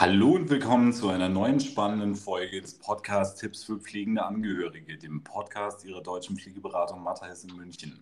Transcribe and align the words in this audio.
Hallo 0.00 0.36
und 0.36 0.48
willkommen 0.48 0.92
zu 0.92 1.08
einer 1.08 1.28
neuen 1.28 1.58
spannenden 1.58 2.14
Folge 2.14 2.60
des 2.60 2.74
Podcasts 2.74 3.40
Tipps 3.40 3.64
für 3.64 3.80
pflegende 3.80 4.24
Angehörige, 4.24 4.96
dem 4.96 5.24
Podcast 5.24 5.84
Ihrer 5.84 6.04
deutschen 6.04 6.36
Pflegeberatung 6.36 7.02
Matthias 7.02 7.42
in 7.42 7.56
München. 7.56 7.98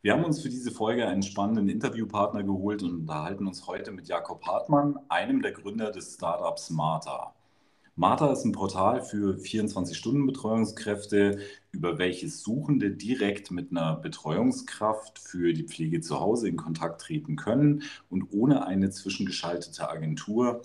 Wir 0.00 0.14
haben 0.14 0.24
uns 0.24 0.40
für 0.40 0.48
diese 0.48 0.70
Folge 0.70 1.06
einen 1.06 1.22
spannenden 1.22 1.68
Interviewpartner 1.68 2.44
geholt 2.44 2.82
und 2.82 2.94
unterhalten 2.94 3.46
uns 3.46 3.66
heute 3.66 3.92
mit 3.92 4.08
Jakob 4.08 4.42
Hartmann, 4.46 4.98
einem 5.10 5.42
der 5.42 5.52
Gründer 5.52 5.90
des 5.90 6.14
Startups 6.14 6.70
Marta. 6.70 7.34
Marta 7.94 8.32
ist 8.32 8.46
ein 8.46 8.52
Portal 8.52 9.02
für 9.02 9.36
24-Stunden-Betreuungskräfte, 9.36 11.40
über 11.72 11.98
welches 11.98 12.42
Suchende 12.42 12.90
direkt 12.90 13.50
mit 13.50 13.70
einer 13.70 13.96
Betreuungskraft 13.96 15.18
für 15.18 15.52
die 15.52 15.64
Pflege 15.64 16.00
zu 16.00 16.20
Hause 16.20 16.48
in 16.48 16.56
Kontakt 16.56 17.02
treten 17.02 17.36
können 17.36 17.82
und 18.08 18.32
ohne 18.32 18.66
eine 18.66 18.88
zwischengeschaltete 18.88 19.90
Agentur 19.90 20.62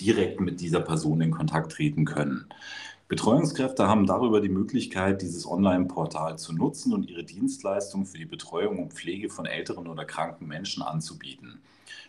direkt 0.00 0.40
mit 0.40 0.60
dieser 0.60 0.80
Person 0.80 1.20
in 1.20 1.30
Kontakt 1.30 1.72
treten 1.72 2.04
können. 2.04 2.46
Betreuungskräfte 3.08 3.88
haben 3.88 4.06
darüber 4.06 4.40
die 4.40 4.48
Möglichkeit, 4.48 5.20
dieses 5.20 5.46
Online-Portal 5.46 6.38
zu 6.38 6.54
nutzen 6.54 6.94
und 6.94 7.10
ihre 7.10 7.24
Dienstleistung 7.24 8.06
für 8.06 8.16
die 8.16 8.24
Betreuung 8.24 8.78
und 8.78 8.94
Pflege 8.94 9.28
von 9.28 9.44
älteren 9.44 9.86
oder 9.86 10.06
kranken 10.06 10.48
Menschen 10.48 10.82
anzubieten. 10.82 11.60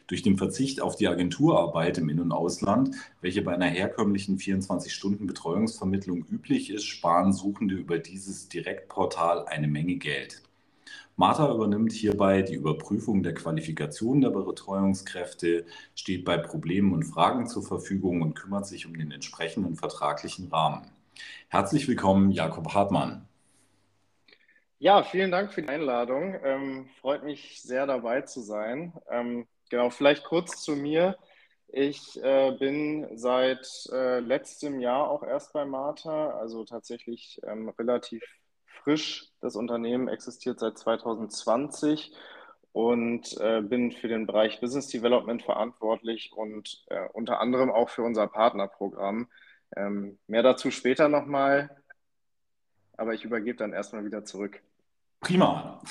Durch 0.07 0.21
den 0.21 0.37
Verzicht 0.37 0.81
auf 0.81 0.95
die 0.95 1.07
Agenturarbeit 1.07 1.97
im 1.97 2.07
In- 2.07 2.21
und 2.21 2.31
Ausland, 2.31 2.95
welche 3.19 3.41
bei 3.41 3.53
einer 3.53 3.65
herkömmlichen 3.65 4.37
24-Stunden-Betreuungsvermittlung 4.37 6.25
üblich 6.31 6.69
ist, 6.69 6.85
sparen 6.85 7.33
Suchende 7.33 7.75
über 7.75 7.99
dieses 7.99 8.47
Direktportal 8.47 9.45
eine 9.45 9.67
Menge 9.67 9.95
Geld. 9.95 10.41
Martha 11.15 11.53
übernimmt 11.53 11.91
hierbei 11.91 12.41
die 12.41 12.55
Überprüfung 12.55 13.21
der 13.23 13.33
Qualifikation 13.33 14.21
der 14.21 14.31
Betreuungskräfte, 14.31 15.65
steht 15.95 16.25
bei 16.25 16.37
Problemen 16.37 16.93
und 16.93 17.03
Fragen 17.03 17.47
zur 17.47 17.63
Verfügung 17.63 18.21
und 18.21 18.33
kümmert 18.33 18.65
sich 18.65 18.85
um 18.85 18.97
den 18.97 19.11
entsprechenden 19.11 19.75
vertraglichen 19.75 20.47
Rahmen. 20.47 20.89
Herzlich 21.49 21.87
willkommen, 21.87 22.31
Jakob 22.31 22.73
Hartmann. 22.73 23.27
Ja, 24.79 25.03
vielen 25.03 25.31
Dank 25.31 25.53
für 25.53 25.61
die 25.61 25.69
Einladung. 25.69 26.35
Ähm, 26.43 26.89
freut 26.99 27.23
mich 27.23 27.61
sehr 27.61 27.85
dabei 27.85 28.21
zu 28.21 28.41
sein. 28.41 28.93
Ähm, 29.09 29.47
genau, 29.69 29.89
vielleicht 29.89 30.25
kurz 30.25 30.61
zu 30.61 30.75
mir. 30.75 31.15
Ich 31.67 32.21
äh, 32.21 32.51
bin 32.59 33.07
seit 33.17 33.65
äh, 33.91 34.19
letztem 34.19 34.79
Jahr 34.79 35.09
auch 35.09 35.23
erst 35.23 35.53
bei 35.53 35.65
Martha, 35.65 36.31
also 36.31 36.65
tatsächlich 36.65 37.39
ähm, 37.47 37.69
relativ 37.69 38.23
frisch. 38.83 39.31
Das 39.41 39.55
Unternehmen 39.55 40.07
existiert 40.07 40.59
seit 40.59 40.77
2020 40.77 42.13
und 42.71 43.37
äh, 43.39 43.61
bin 43.61 43.91
für 43.91 44.07
den 44.07 44.25
Bereich 44.25 44.59
Business 44.59 44.87
Development 44.87 45.41
verantwortlich 45.43 46.31
und 46.33 46.83
äh, 46.87 47.07
unter 47.13 47.39
anderem 47.39 47.71
auch 47.71 47.89
für 47.89 48.03
unser 48.03 48.27
Partnerprogramm. 48.27 49.27
Ähm, 49.75 50.17
mehr 50.27 50.43
dazu 50.43 50.71
später 50.71 51.07
nochmal, 51.07 51.69
aber 52.97 53.13
ich 53.13 53.23
übergebe 53.23 53.57
dann 53.57 53.73
erstmal 53.73 54.05
wieder 54.05 54.23
zurück. 54.23 54.61
Prima. 55.19 55.81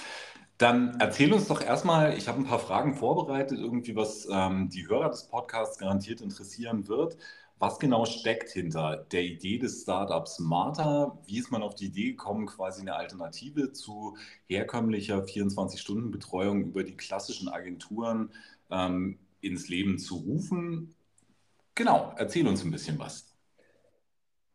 Dann 0.63 1.01
erzähl 1.01 1.33
uns 1.33 1.49
doch 1.49 1.61
erstmal, 1.61 2.17
ich 2.17 2.29
habe 2.29 2.39
ein 2.39 2.45
paar 2.45 2.61
Fragen 2.61 2.95
vorbereitet, 2.95 3.59
irgendwie 3.59 3.97
was 3.97 4.29
ähm, 4.31 4.69
die 4.69 4.87
Hörer 4.87 5.11
des 5.11 5.25
Podcasts 5.25 5.77
garantiert 5.77 6.21
interessieren 6.21 6.87
wird. 6.87 7.17
Was 7.59 7.81
genau 7.81 8.05
steckt 8.05 8.51
hinter 8.51 8.99
der 9.11 9.25
Idee 9.25 9.59
des 9.59 9.83
Startups 9.83 10.39
Marta? 10.39 11.19
Wie 11.27 11.41
ist 11.41 11.51
man 11.51 11.65
auf 11.65 11.75
die 11.75 11.87
Idee 11.87 12.11
gekommen, 12.13 12.47
quasi 12.47 12.83
eine 12.83 12.95
Alternative 12.95 13.73
zu 13.73 14.17
herkömmlicher 14.47 15.25
24-Stunden-Betreuung 15.25 16.63
über 16.63 16.85
die 16.85 16.97
klassischen 16.97 17.49
Agenturen 17.49 18.31
ähm, 18.71 19.19
ins 19.41 19.69
Leben 19.69 19.99
zu 19.99 20.15
rufen? 20.15 20.95
Genau, 21.75 22.15
erzähl 22.19 22.47
uns 22.47 22.65
ein 22.65 22.71
bisschen 22.71 23.01
was. 23.01 23.35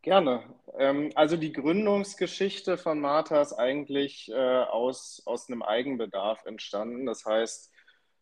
Gerne. 0.01 0.56
Ähm, 0.75 1.11
also 1.15 1.37
die 1.37 1.51
Gründungsgeschichte 1.51 2.77
von 2.77 2.99
Marta 2.99 3.41
ist 3.41 3.53
eigentlich 3.53 4.29
äh, 4.31 4.35
aus, 4.35 5.21
aus 5.25 5.49
einem 5.49 5.63
Eigenbedarf 5.63 6.45
entstanden. 6.45 7.05
Das 7.05 7.25
heißt, 7.25 7.71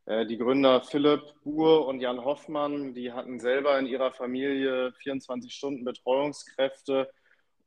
äh, 0.06 0.26
die 0.26 0.38
Gründer 0.38 0.82
Philipp 0.82 1.22
Buhr 1.44 1.88
und 1.88 2.00
Jan 2.00 2.24
Hoffmann, 2.24 2.94
die 2.94 3.12
hatten 3.12 3.40
selber 3.40 3.78
in 3.80 3.88
ihrer 3.88 4.12
Familie 4.12 4.94
24 4.94 5.54
Stunden 5.54 5.84
Betreuungskräfte 5.84 7.10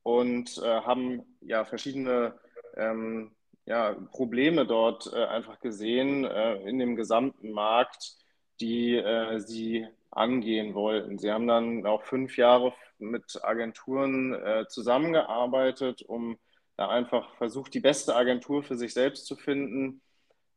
und 0.03 0.59
äh, 0.59 0.81
haben 0.83 1.23
ja 1.41 1.65
verschiedene 1.65 2.39
ähm, 2.77 3.35
ja, 3.67 3.95
Probleme 4.13 4.67
dort 4.67 5.13
äh, 5.13 5.25
einfach 5.27 5.61
gesehen 5.61 6.25
äh, 6.25 6.55
in 6.63 6.79
dem 6.79 6.97
gesamten 6.97 7.51
Markt, 7.51 8.17
die 8.61 8.95
äh, 8.97 9.41
sie 9.41 9.87
angehen 10.11 10.75
wollten. 10.75 11.19
Sie 11.19 11.31
haben 11.31 11.47
dann 11.47 11.85
auch 11.87 12.03
fünf 12.03 12.39
Jahre 12.39 12.73
mit 12.99 13.43
Agenturen 13.45 14.35
äh, 14.35 14.67
zusammengearbeitet, 14.69 16.03
um 16.03 16.39
da 16.77 16.89
einfach 16.89 17.35
versucht, 17.37 17.75
die 17.75 17.81
beste 17.81 18.15
Agentur 18.15 18.63
für 18.63 18.77
sich 18.77 18.95
selbst 18.95 19.27
zu 19.27 19.37
finden. 19.37 20.01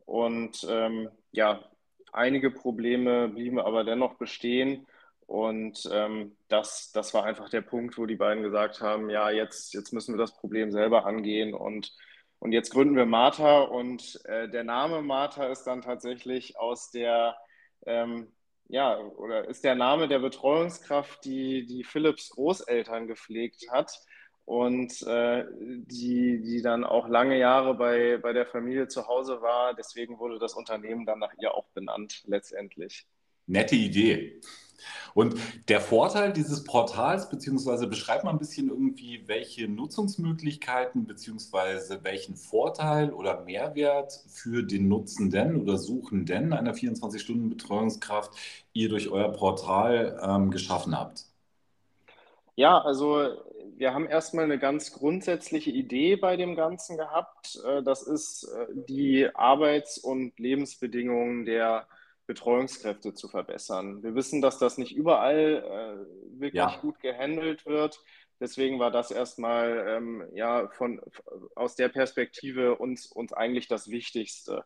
Und 0.06 0.66
ähm, 0.70 1.10
ja, 1.32 1.64
Einige 2.12 2.52
Probleme 2.52 3.30
blieben 3.30 3.60
aber 3.60 3.84
dennoch 3.84 4.16
bestehen. 4.16 4.86
Und 5.28 5.90
ähm, 5.94 6.36
das, 6.50 6.92
das 6.92 7.14
war 7.14 7.24
einfach 7.24 7.50
der 7.50 7.62
Punkt, 7.62 7.98
wo 7.98 8.06
die 8.06 8.18
beiden 8.18 8.44
gesagt 8.44 8.82
haben, 8.82 9.10
ja, 9.10 9.30
jetzt, 9.30 9.74
jetzt 9.74 9.94
müssen 9.94 10.14
wir 10.14 10.20
das 10.20 10.36
Problem 10.36 10.72
selber 10.72 11.06
angehen 11.06 11.54
und, 11.54 11.94
und 12.40 12.52
jetzt 12.52 12.72
gründen 12.72 12.98
wir 12.98 13.06
Martha. 13.06 13.62
Und 13.62 14.20
äh, 14.26 14.50
der 14.50 14.66
Name 14.66 15.02
Martha 15.02 15.46
ist 15.48 15.64
dann 15.64 15.82
tatsächlich 15.82 16.58
aus 16.58 16.92
der, 16.92 17.38
ähm, 17.86 18.28
ja, 18.72 18.98
oder 18.98 19.50
ist 19.50 19.66
der 19.66 19.76
Name 19.76 20.08
der 20.08 20.20
Betreuungskraft, 20.20 21.26
die, 21.26 21.66
die 21.66 21.84
Philips 21.84 22.30
Großeltern 22.30 23.06
gepflegt 23.06 23.70
hat 23.70 23.92
und 24.46 25.02
äh, 25.04 25.46
die, 25.60 26.42
die 26.42 26.62
dann 26.62 26.86
auch 26.86 27.10
lange 27.10 27.38
Jahre 27.38 27.76
bei, 27.76 28.18
bei 28.18 28.32
der 28.32 28.46
Familie 28.46 28.88
zu 28.88 29.08
Hause 29.08 29.42
war. 29.42 29.74
Deswegen 29.74 30.20
wurde 30.20 30.40
das 30.40 30.54
Unternehmen 30.54 31.06
dann 31.06 31.20
nach 31.20 31.34
ihr 31.42 31.54
auch 31.54 31.68
benannt, 31.74 32.24
letztendlich. 32.28 33.06
Nette 33.46 33.76
Idee. 33.76 34.40
Und 35.14 35.36
der 35.68 35.82
Vorteil 35.82 36.34
dieses 36.34 36.64
Portals, 36.64 37.30
beziehungsweise 37.30 37.88
beschreibt 37.88 38.24
mal 38.24 38.32
ein 38.32 38.40
bisschen 38.40 38.70
irgendwie, 38.70 39.24
welche 39.28 39.68
Nutzungsmöglichkeiten, 39.68 41.06
beziehungsweise 41.06 42.04
welchen 42.04 42.36
Vorteil 42.36 43.12
oder 43.12 43.42
Mehrwert 43.42 44.24
für 44.28 44.64
den 44.64 44.88
Nutzenden 44.88 45.62
oder 45.62 45.78
Suchenden 45.78 46.54
einer 46.54 46.74
24-Stunden-Betreuungskraft 46.74 48.32
ihr 48.74 48.90
durch 48.90 49.10
euer 49.10 49.32
Portal 49.32 50.20
ähm, 50.22 50.52
geschaffen 50.52 50.98
habt. 50.98 51.26
Ja, 52.56 52.80
also 52.80 53.38
wir 53.82 53.94
haben 53.94 54.06
erstmal 54.06 54.46
eine 54.46 54.60
ganz 54.60 54.94
grundsätzliche 54.94 55.72
Idee 55.72 56.16
bei 56.16 56.38
dem 56.38 56.56
Ganzen 56.56 56.98
gehabt. 56.98 57.60
Äh, 57.66 57.82
das 57.82 58.04
ist 58.04 58.44
äh, 58.44 58.68
die 58.88 59.28
Arbeits- 59.34 59.98
und 59.98 60.38
Lebensbedingungen 60.40 61.46
der 61.46 61.88
Betreuungskräfte 62.28 63.14
zu 63.14 63.28
verbessern. 63.28 64.04
Wir 64.04 64.16
wissen, 64.16 64.42
dass 64.42 64.58
das 64.58 64.78
nicht 64.78 64.96
überall 64.96 65.64
äh, 65.66 66.40
wirklich 66.40 66.54
ja. 66.54 66.78
gut 66.82 67.00
gehandelt 67.00 67.66
wird. 67.66 68.00
Deswegen 68.40 68.80
war 68.80 68.90
das 68.90 69.12
erstmal 69.12 69.86
ähm, 69.88 70.24
ja, 70.34 70.68
von, 70.70 71.02
aus 71.56 71.76
der 71.76 71.90
Perspektive 71.90 72.76
uns, 72.76 73.06
uns 73.06 73.34
eigentlich 73.34 73.68
das 73.68 73.90
Wichtigste. 73.90 74.66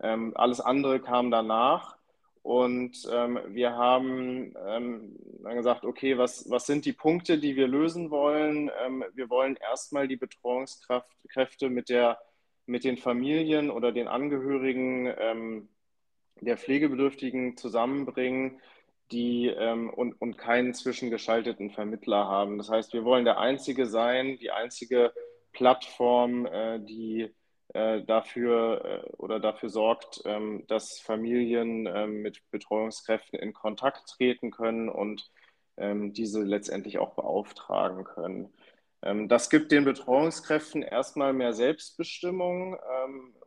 Ähm, 0.00 0.32
alles 0.34 0.60
andere 0.60 1.00
kam 1.00 1.30
danach. 1.30 1.96
Und 2.42 3.08
ähm, 3.12 3.38
wir 3.46 3.76
haben 3.76 4.54
ähm, 4.66 5.16
dann 5.44 5.56
gesagt, 5.56 5.84
okay, 5.84 6.18
was, 6.18 6.50
was 6.50 6.66
sind 6.66 6.84
die 6.84 6.92
Punkte, 6.92 7.38
die 7.38 7.54
wir 7.54 7.68
lösen 7.68 8.10
wollen? 8.10 8.68
Ähm, 8.84 9.04
wir 9.14 9.30
wollen 9.30 9.54
erstmal 9.54 10.08
die 10.08 10.16
Betreuungskräfte 10.16 11.70
mit, 11.70 11.88
der, 11.88 12.18
mit 12.66 12.82
den 12.82 12.96
Familien 12.96 13.70
oder 13.70 13.92
den 13.92 14.08
Angehörigen 14.08 15.14
ähm, 15.16 15.68
der 16.40 16.56
Pflegebedürftigen 16.56 17.56
zusammenbringen, 17.56 18.60
die 19.10 19.46
ähm, 19.48 19.90
und, 19.90 20.20
und 20.20 20.38
keinen 20.38 20.74
zwischengeschalteten 20.74 21.70
Vermittler 21.70 22.26
haben. 22.26 22.58
Das 22.58 22.70
heißt, 22.70 22.92
wir 22.92 23.04
wollen 23.04 23.24
der 23.24 23.38
Einzige 23.38 23.86
sein, 23.86 24.38
die 24.38 24.50
einzige 24.50 25.12
Plattform, 25.52 26.46
äh, 26.46 26.80
die 26.80 27.30
äh, 27.74 28.02
dafür 28.02 28.84
äh, 28.84 29.10
oder 29.16 29.40
dafür 29.40 29.70
sorgt, 29.70 30.22
ähm, 30.26 30.64
dass 30.66 30.98
Familien 31.00 31.86
ähm, 31.86 32.20
mit 32.20 32.40
Betreuungskräften 32.50 33.38
in 33.38 33.54
Kontakt 33.54 34.08
treten 34.08 34.50
können 34.50 34.90
und 34.90 35.30
ähm, 35.78 36.12
diese 36.12 36.42
letztendlich 36.42 36.98
auch 36.98 37.14
beauftragen 37.14 38.04
können. 38.04 38.52
das 39.28 39.50
gibt 39.50 39.72
den 39.72 39.84
Betreuungskräften 39.84 40.82
erstmal 40.82 41.32
mehr 41.32 41.54
Selbstbestimmung 41.54 42.76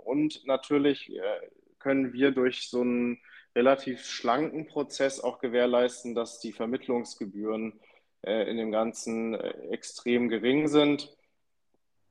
und 0.04 0.46
natürlich 0.46 1.10
äh, 1.16 1.22
können 1.86 2.14
wir 2.14 2.32
durch 2.32 2.68
so 2.68 2.82
einen 2.82 3.20
relativ 3.56 4.04
schlanken 4.04 4.66
Prozess 4.66 5.20
auch 5.20 5.38
gewährleisten, 5.38 6.16
dass 6.16 6.40
die 6.40 6.52
Vermittlungsgebühren 6.52 7.80
in 8.24 8.58
dem 8.58 8.72
Ganzen 8.72 9.36
extrem 9.36 10.30
gering 10.30 10.68
sind. 10.68 11.16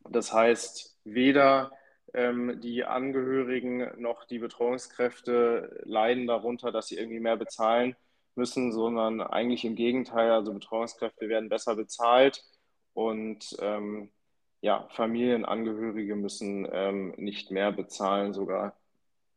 Das 0.08 0.32
heißt, 0.32 0.96
weder 1.02 1.72
ähm, 2.12 2.60
die 2.60 2.84
Angehörigen 2.84 3.90
noch 4.00 4.24
die 4.24 4.38
Betreuungskräfte 4.38 5.82
leiden 5.84 6.28
darunter, 6.28 6.70
dass 6.70 6.86
sie 6.86 6.98
irgendwie 6.98 7.18
mehr 7.18 7.36
bezahlen 7.36 7.96
müssen, 8.36 8.72
sondern 8.72 9.20
eigentlich 9.20 9.64
im 9.64 9.74
Gegenteil. 9.74 10.30
Also 10.30 10.54
Betreuungskräfte 10.54 11.28
werden 11.28 11.48
besser 11.48 11.74
bezahlt 11.74 12.44
und 12.92 13.56
ähm, 13.60 14.12
ja, 14.60 14.88
Familienangehörige 14.92 16.14
müssen 16.14 16.68
ähm, 16.70 17.12
nicht 17.16 17.50
mehr 17.50 17.72
bezahlen, 17.72 18.32
sogar 18.32 18.76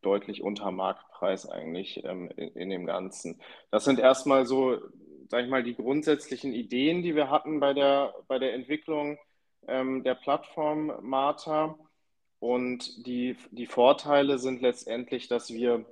deutlich 0.01 0.41
unter 0.43 0.71
Marktpreis 0.71 1.49
eigentlich 1.49 2.03
ähm, 2.03 2.29
in, 2.35 2.49
in, 2.49 2.69
dem 2.69 2.85
Ganzen. 2.85 3.41
Das 3.71 3.85
sind 3.85 3.99
erstmal 3.99 4.45
so, 4.45 4.77
sag 5.29 5.43
ich 5.43 5.49
mal, 5.49 5.63
die 5.63 5.75
grundsätzlichen 5.75 6.53
Ideen, 6.53 7.01
die 7.01 7.15
wir 7.15 7.29
hatten 7.29 7.59
bei 7.59 7.73
der, 7.73 8.13
bei 8.27 8.39
der 8.39 8.53
Entwicklung 8.53 9.17
ähm, 9.67 10.03
der 10.03 10.15
Plattform 10.15 10.93
Marta. 11.01 11.77
Und 12.39 13.05
die, 13.07 13.35
die 13.51 13.65
Vorteile 13.65 14.37
sind 14.37 14.61
letztendlich, 14.61 15.27
dass 15.27 15.51
wir 15.51 15.85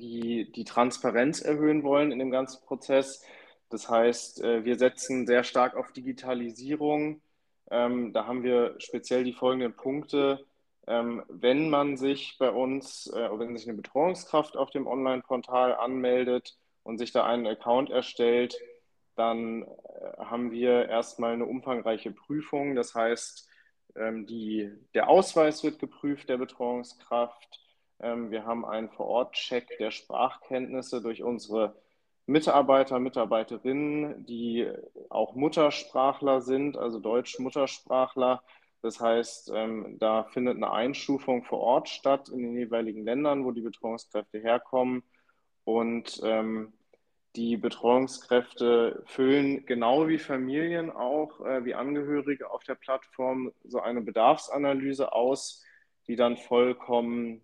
die, 0.00 0.50
die 0.52 0.64
Transparenz 0.64 1.40
erhöhen 1.40 1.82
wollen 1.82 2.12
in 2.12 2.18
dem 2.18 2.30
ganzen 2.30 2.64
Prozess. 2.64 3.24
Das 3.68 3.88
heißt, 3.88 4.42
äh, 4.42 4.64
wir 4.64 4.76
setzen 4.76 5.26
sehr 5.26 5.44
stark 5.44 5.76
auf 5.76 5.92
Digitalisierung. 5.92 7.20
Ähm, 7.70 8.12
da 8.12 8.26
haben 8.26 8.42
wir 8.42 8.76
speziell 8.78 9.24
die 9.24 9.32
folgenden 9.32 9.74
Punkte. 9.74 10.44
Ähm, 10.86 11.24
wenn 11.28 11.68
man 11.68 11.96
sich 11.96 12.36
bei 12.38 12.50
uns, 12.50 13.08
äh, 13.08 13.28
wenn 13.38 13.56
sich 13.56 13.68
eine 13.68 13.76
Betreuungskraft 13.76 14.56
auf 14.56 14.70
dem 14.70 14.86
Online-Portal 14.86 15.74
anmeldet 15.74 16.56
und 16.84 16.98
sich 16.98 17.12
da 17.12 17.24
einen 17.24 17.46
Account 17.46 17.90
erstellt, 17.90 18.56
dann 19.16 19.62
äh, 19.62 19.66
haben 20.18 20.52
wir 20.52 20.88
erstmal 20.88 21.32
eine 21.32 21.46
umfangreiche 21.46 22.12
Prüfung. 22.12 22.76
Das 22.76 22.94
heißt, 22.94 23.48
ähm, 23.96 24.26
die, 24.26 24.70
der 24.94 25.08
Ausweis 25.08 25.64
wird 25.64 25.78
geprüft 25.78 26.28
der 26.28 26.36
Betreuungskraft. 26.36 27.60
Ähm, 27.98 28.30
wir 28.30 28.44
haben 28.44 28.64
einen 28.64 28.90
Vor-Ort-Check 28.90 29.78
der 29.78 29.90
Sprachkenntnisse 29.90 31.02
durch 31.02 31.22
unsere 31.22 31.74
Mitarbeiter, 32.26 32.98
Mitarbeiterinnen, 32.98 34.26
die 34.26 34.68
auch 35.10 35.34
Muttersprachler 35.34 36.40
sind, 36.42 36.76
also 36.76 36.98
Deutsch-Muttersprachler. 36.98 38.42
Das 38.86 39.00
heißt, 39.00 39.50
ähm, 39.52 39.96
da 39.98 40.22
findet 40.22 40.58
eine 40.58 40.70
Einstufung 40.70 41.42
vor 41.42 41.58
Ort 41.58 41.88
statt 41.88 42.28
in 42.28 42.40
den 42.40 42.56
jeweiligen 42.56 43.02
Ländern, 43.02 43.44
wo 43.44 43.50
die 43.50 43.60
Betreuungskräfte 43.60 44.38
herkommen. 44.38 45.02
Und 45.64 46.20
ähm, 46.22 46.72
die 47.34 47.56
Betreuungskräfte 47.56 49.02
füllen 49.06 49.66
genau 49.66 50.06
wie 50.06 50.18
Familien 50.18 50.92
auch, 50.92 51.40
äh, 51.40 51.64
wie 51.64 51.74
Angehörige 51.74 52.48
auf 52.48 52.62
der 52.62 52.76
Plattform 52.76 53.52
so 53.64 53.80
eine 53.80 54.02
Bedarfsanalyse 54.02 55.12
aus, 55.12 55.64
die 56.06 56.14
dann 56.14 56.36
vollkommen 56.36 57.42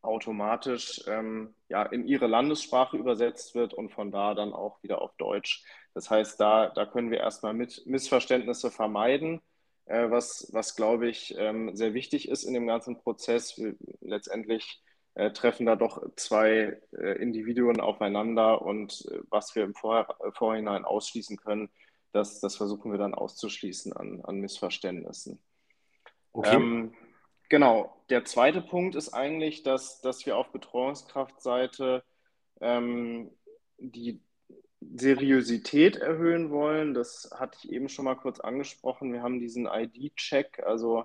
automatisch 0.00 1.02
ähm, 1.06 1.54
ja, 1.68 1.82
in 1.82 2.06
ihre 2.06 2.28
Landessprache 2.28 2.96
übersetzt 2.96 3.54
wird 3.54 3.74
und 3.74 3.90
von 3.90 4.10
da 4.10 4.32
dann 4.32 4.54
auch 4.54 4.82
wieder 4.82 5.02
auf 5.02 5.14
Deutsch. 5.18 5.66
Das 5.92 6.08
heißt, 6.08 6.40
da, 6.40 6.68
da 6.70 6.86
können 6.86 7.10
wir 7.10 7.20
erstmal 7.20 7.52
mit 7.52 7.82
Missverständnisse 7.84 8.70
vermeiden, 8.70 9.42
äh, 9.86 10.10
was, 10.10 10.48
was 10.52 10.76
glaube 10.76 11.08
ich, 11.08 11.34
ähm, 11.38 11.74
sehr 11.76 11.94
wichtig 11.94 12.28
ist 12.28 12.44
in 12.44 12.54
dem 12.54 12.66
ganzen 12.66 12.98
Prozess. 12.98 13.56
Wir, 13.58 13.74
letztendlich 14.00 14.82
äh, 15.14 15.30
treffen 15.30 15.66
da 15.66 15.76
doch 15.76 16.02
zwei 16.16 16.80
äh, 16.92 17.22
Individuen 17.22 17.80
aufeinander 17.80 18.62
und 18.62 19.04
äh, 19.10 19.20
was 19.30 19.54
wir 19.54 19.64
im 19.64 19.74
Vor 19.74 20.08
äh, 20.24 20.32
Vorhinein 20.32 20.84
ausschließen 20.84 21.36
können, 21.36 21.70
das, 22.12 22.40
das 22.40 22.56
versuchen 22.56 22.92
wir 22.92 22.98
dann 22.98 23.14
auszuschließen 23.14 23.92
an, 23.92 24.20
an 24.24 24.36
Missverständnissen. 24.40 25.42
Okay. 26.32 26.56
Ähm, 26.56 26.94
Genau. 27.52 27.94
Der 28.08 28.24
zweite 28.24 28.62
Punkt 28.62 28.94
ist 28.94 29.12
eigentlich, 29.12 29.62
dass, 29.62 30.00
dass 30.00 30.24
wir 30.24 30.38
auf 30.38 30.52
Betreuungskraftseite 30.52 32.02
ähm, 32.62 33.30
die 33.76 34.22
Seriosität 34.94 35.96
erhöhen 35.96 36.50
wollen. 36.50 36.94
Das 36.94 37.30
hatte 37.34 37.58
ich 37.62 37.72
eben 37.72 37.88
schon 37.88 38.04
mal 38.04 38.16
kurz 38.16 38.40
angesprochen. 38.40 39.12
Wir 39.12 39.22
haben 39.22 39.40
diesen 39.40 39.66
ID-Check, 39.66 40.62
also 40.64 41.04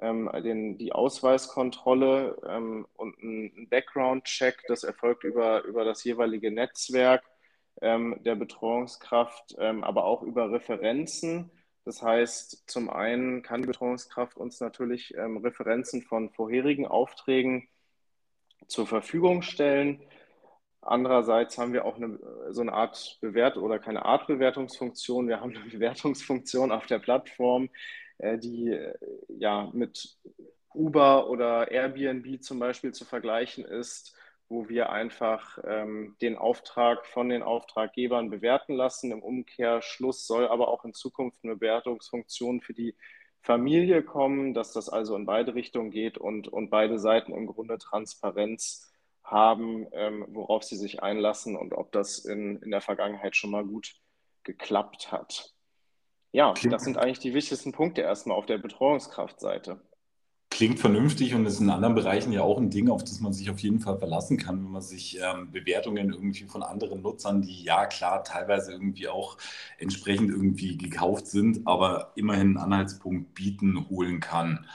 ähm, 0.00 0.30
den, 0.42 0.78
die 0.78 0.92
Ausweiskontrolle 0.92 2.36
ähm, 2.48 2.86
und 2.94 3.18
einen 3.22 3.68
Background-Check. 3.68 4.64
Das 4.68 4.84
erfolgt 4.84 5.24
über, 5.24 5.64
über 5.64 5.84
das 5.84 6.04
jeweilige 6.04 6.50
Netzwerk 6.50 7.24
ähm, 7.80 8.16
der 8.24 8.34
Betreuungskraft, 8.34 9.54
ähm, 9.58 9.84
aber 9.84 10.04
auch 10.04 10.22
über 10.22 10.50
Referenzen. 10.50 11.50
Das 11.84 12.02
heißt, 12.02 12.64
zum 12.66 12.88
einen 12.88 13.42
kann 13.42 13.62
die 13.62 13.66
Betreuungskraft 13.66 14.36
uns 14.36 14.60
natürlich 14.60 15.14
ähm, 15.16 15.36
Referenzen 15.36 16.02
von 16.02 16.30
vorherigen 16.30 16.86
Aufträgen 16.86 17.68
zur 18.66 18.86
Verfügung 18.86 19.42
stellen. 19.42 20.00
Andererseits 20.86 21.58
haben 21.58 21.72
wir 21.72 21.84
auch 21.84 21.96
eine, 21.96 22.18
so 22.50 22.60
eine 22.60 22.72
Art 22.72 23.18
Bewert- 23.20 23.56
oder 23.56 23.78
keine 23.78 24.04
Art 24.04 24.26
Bewertungsfunktion. 24.26 25.28
Wir 25.28 25.40
haben 25.40 25.56
eine 25.56 25.64
Bewertungsfunktion 25.70 26.72
auf 26.72 26.86
der 26.86 26.98
Plattform, 26.98 27.70
äh, 28.18 28.38
die 28.38 28.70
äh, 28.70 28.94
ja 29.28 29.70
mit 29.72 30.16
Uber 30.74 31.30
oder 31.30 31.70
Airbnb 31.70 32.42
zum 32.42 32.58
Beispiel 32.58 32.92
zu 32.92 33.04
vergleichen 33.04 33.64
ist 33.64 34.16
wo 34.48 34.68
wir 34.68 34.90
einfach 34.90 35.58
ähm, 35.64 36.16
den 36.20 36.36
Auftrag 36.36 37.06
von 37.06 37.28
den 37.28 37.42
Auftraggebern 37.42 38.30
bewerten 38.30 38.74
lassen. 38.74 39.10
Im 39.10 39.22
Umkehrschluss 39.22 40.26
soll 40.26 40.46
aber 40.48 40.68
auch 40.68 40.84
in 40.84 40.94
Zukunft 40.94 41.38
eine 41.42 41.56
Bewertungsfunktion 41.56 42.60
für 42.60 42.74
die 42.74 42.94
Familie 43.42 44.02
kommen, 44.02 44.54
dass 44.54 44.72
das 44.72 44.88
also 44.88 45.16
in 45.16 45.26
beide 45.26 45.54
Richtungen 45.54 45.90
geht 45.90 46.18
und, 46.18 46.48
und 46.48 46.70
beide 46.70 46.98
Seiten 46.98 47.32
im 47.34 47.46
Grunde 47.46 47.78
Transparenz 47.78 48.93
haben, 49.24 49.86
ähm, 49.92 50.26
worauf 50.28 50.62
sie 50.62 50.76
sich 50.76 51.02
einlassen 51.02 51.56
und 51.56 51.72
ob 51.72 51.92
das 51.92 52.18
in, 52.18 52.60
in 52.62 52.70
der 52.70 52.82
Vergangenheit 52.82 53.36
schon 53.36 53.50
mal 53.50 53.64
gut 53.64 53.94
geklappt 54.44 55.10
hat. 55.10 55.54
Ja, 56.32 56.52
das 56.64 56.84
sind 56.84 56.98
eigentlich 56.98 57.20
die 57.20 57.32
wichtigsten 57.32 57.72
Punkte 57.72 58.02
erstmal 58.02 58.36
auf 58.36 58.46
der 58.46 58.58
Betreuungskraftseite. 58.58 59.80
Klingt 60.50 60.78
vernünftig 60.78 61.34
und 61.34 61.46
ist 61.46 61.60
in 61.60 61.70
anderen 61.70 61.94
Bereichen 61.94 62.32
ja 62.32 62.42
auch 62.42 62.58
ein 62.58 62.70
Ding, 62.70 62.88
auf 62.88 63.02
das 63.02 63.20
man 63.20 63.32
sich 63.32 63.50
auf 63.50 63.58
jeden 63.60 63.80
Fall 63.80 63.98
verlassen 63.98 64.36
kann, 64.36 64.62
wenn 64.62 64.70
man 64.70 64.82
sich 64.82 65.18
ähm, 65.20 65.50
Bewertungen 65.50 66.12
irgendwie 66.12 66.44
von 66.44 66.62
anderen 66.62 67.02
Nutzern, 67.02 67.42
die 67.42 67.64
ja 67.64 67.86
klar 67.86 68.22
teilweise 68.22 68.72
irgendwie 68.72 69.08
auch 69.08 69.36
entsprechend 69.78 70.30
irgendwie 70.30 70.76
gekauft 70.76 71.26
sind, 71.26 71.66
aber 71.66 72.12
immerhin 72.14 72.56
einen 72.56 72.58
Anhaltspunkt 72.58 73.34
bieten, 73.34 73.88
holen 73.88 74.20
kann. 74.20 74.66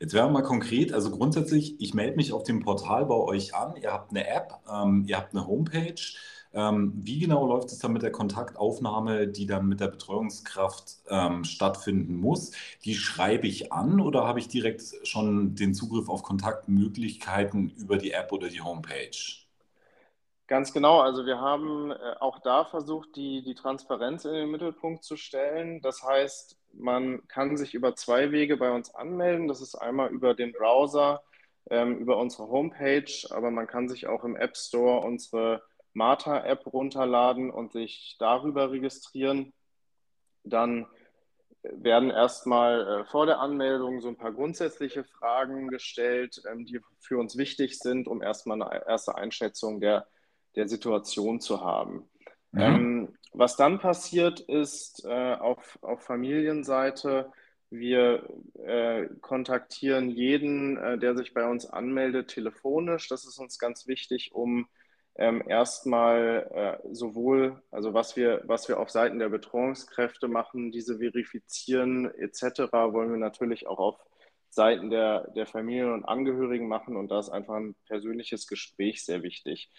Jetzt 0.00 0.12
werden 0.14 0.28
wir 0.28 0.40
mal 0.40 0.42
konkret, 0.42 0.92
also 0.92 1.10
grundsätzlich, 1.10 1.80
ich 1.80 1.94
melde 1.94 2.16
mich 2.16 2.32
auf 2.32 2.42
dem 2.44 2.60
Portal 2.60 3.06
bei 3.06 3.14
euch 3.14 3.54
an, 3.54 3.76
ihr 3.76 3.92
habt 3.92 4.10
eine 4.10 4.26
App, 4.28 4.60
ähm, 4.70 5.04
ihr 5.06 5.16
habt 5.16 5.34
eine 5.34 5.46
Homepage. 5.46 5.94
Ähm, 6.52 6.92
wie 6.96 7.18
genau 7.18 7.46
läuft 7.46 7.72
es 7.72 7.78
dann 7.80 7.92
mit 7.92 8.02
der 8.02 8.12
Kontaktaufnahme, 8.12 9.26
die 9.26 9.46
dann 9.46 9.66
mit 9.66 9.80
der 9.80 9.88
Betreuungskraft 9.88 10.98
ähm, 11.08 11.44
stattfinden 11.44 12.16
muss? 12.16 12.52
Die 12.84 12.94
schreibe 12.94 13.48
ich 13.48 13.72
an 13.72 14.00
oder 14.00 14.24
habe 14.24 14.38
ich 14.38 14.48
direkt 14.48 14.82
schon 15.02 15.56
den 15.56 15.74
Zugriff 15.74 16.08
auf 16.08 16.22
Kontaktmöglichkeiten 16.22 17.70
über 17.70 17.98
die 17.98 18.12
App 18.12 18.30
oder 18.32 18.48
die 18.48 18.60
Homepage? 18.60 19.43
Ganz 20.46 20.72
genau. 20.74 21.00
Also 21.00 21.24
wir 21.24 21.40
haben 21.40 21.90
äh, 21.90 21.96
auch 22.20 22.38
da 22.40 22.64
versucht, 22.64 23.16
die, 23.16 23.42
die 23.42 23.54
Transparenz 23.54 24.24
in 24.26 24.34
den 24.34 24.50
Mittelpunkt 24.50 25.02
zu 25.02 25.16
stellen. 25.16 25.80
Das 25.80 26.02
heißt, 26.02 26.58
man 26.74 27.26
kann 27.28 27.56
sich 27.56 27.74
über 27.74 27.94
zwei 27.96 28.30
Wege 28.30 28.56
bei 28.58 28.70
uns 28.70 28.94
anmelden. 28.94 29.48
Das 29.48 29.62
ist 29.62 29.74
einmal 29.74 30.10
über 30.10 30.34
den 30.34 30.52
Browser, 30.52 31.22
ähm, 31.70 31.96
über 31.98 32.18
unsere 32.18 32.48
Homepage, 32.48 33.10
aber 33.30 33.50
man 33.50 33.66
kann 33.66 33.88
sich 33.88 34.06
auch 34.06 34.22
im 34.24 34.36
App 34.36 34.56
Store 34.56 35.00
unsere 35.00 35.62
Marta-App 35.94 36.66
runterladen 36.66 37.50
und 37.50 37.72
sich 37.72 38.16
darüber 38.18 38.70
registrieren. 38.70 39.54
Dann 40.42 40.86
werden 41.62 42.10
erstmal 42.10 42.86
äh, 42.86 43.04
vor 43.06 43.24
der 43.24 43.40
Anmeldung 43.40 44.00
so 44.00 44.08
ein 44.08 44.16
paar 44.16 44.32
grundsätzliche 44.32 45.04
Fragen 45.04 45.68
gestellt, 45.68 46.42
ähm, 46.50 46.66
die 46.66 46.80
für 47.00 47.16
uns 47.16 47.38
wichtig 47.38 47.78
sind, 47.78 48.06
um 48.08 48.22
erstmal 48.22 48.60
eine 48.60 48.86
erste 48.86 49.14
Einschätzung 49.14 49.80
der, 49.80 50.06
der 50.56 50.68
Situation 50.68 51.40
zu 51.40 51.60
haben. 51.60 52.08
Mhm. 52.52 52.60
Ähm, 52.60 53.08
was 53.32 53.56
dann 53.56 53.80
passiert 53.80 54.40
ist 54.40 55.04
äh, 55.04 55.34
auf, 55.34 55.78
auf 55.82 56.02
Familienseite, 56.02 57.32
wir 57.70 58.28
äh, 58.64 59.08
kontaktieren 59.20 60.08
jeden, 60.08 60.76
äh, 60.76 60.98
der 60.98 61.16
sich 61.16 61.34
bei 61.34 61.48
uns 61.48 61.66
anmeldet, 61.66 62.28
telefonisch. 62.28 63.08
Das 63.08 63.26
ist 63.26 63.38
uns 63.38 63.58
ganz 63.58 63.88
wichtig, 63.88 64.32
um 64.32 64.68
ähm, 65.16 65.42
erstmal 65.46 66.80
äh, 66.84 66.94
sowohl, 66.94 67.62
also 67.70 67.94
was 67.94 68.16
wir, 68.16 68.42
was 68.44 68.68
wir 68.68 68.78
auf 68.78 68.90
Seiten 68.90 69.18
der 69.18 69.28
Betreuungskräfte 69.28 70.28
machen, 70.28 70.72
diese 70.72 70.98
verifizieren 70.98 72.12
etc., 72.14 72.72
wollen 72.72 73.10
wir 73.10 73.18
natürlich 73.18 73.66
auch 73.66 73.78
auf 73.78 73.96
Seiten 74.50 74.90
der, 74.90 75.30
der 75.32 75.46
Familien 75.46 75.92
und 75.92 76.04
Angehörigen 76.04 76.68
machen 76.68 76.96
und 76.96 77.10
da 77.10 77.18
ist 77.18 77.30
einfach 77.30 77.54
ein 77.54 77.74
persönliches 77.86 78.46
Gespräch 78.46 79.04
sehr 79.04 79.22
wichtig. 79.22 79.70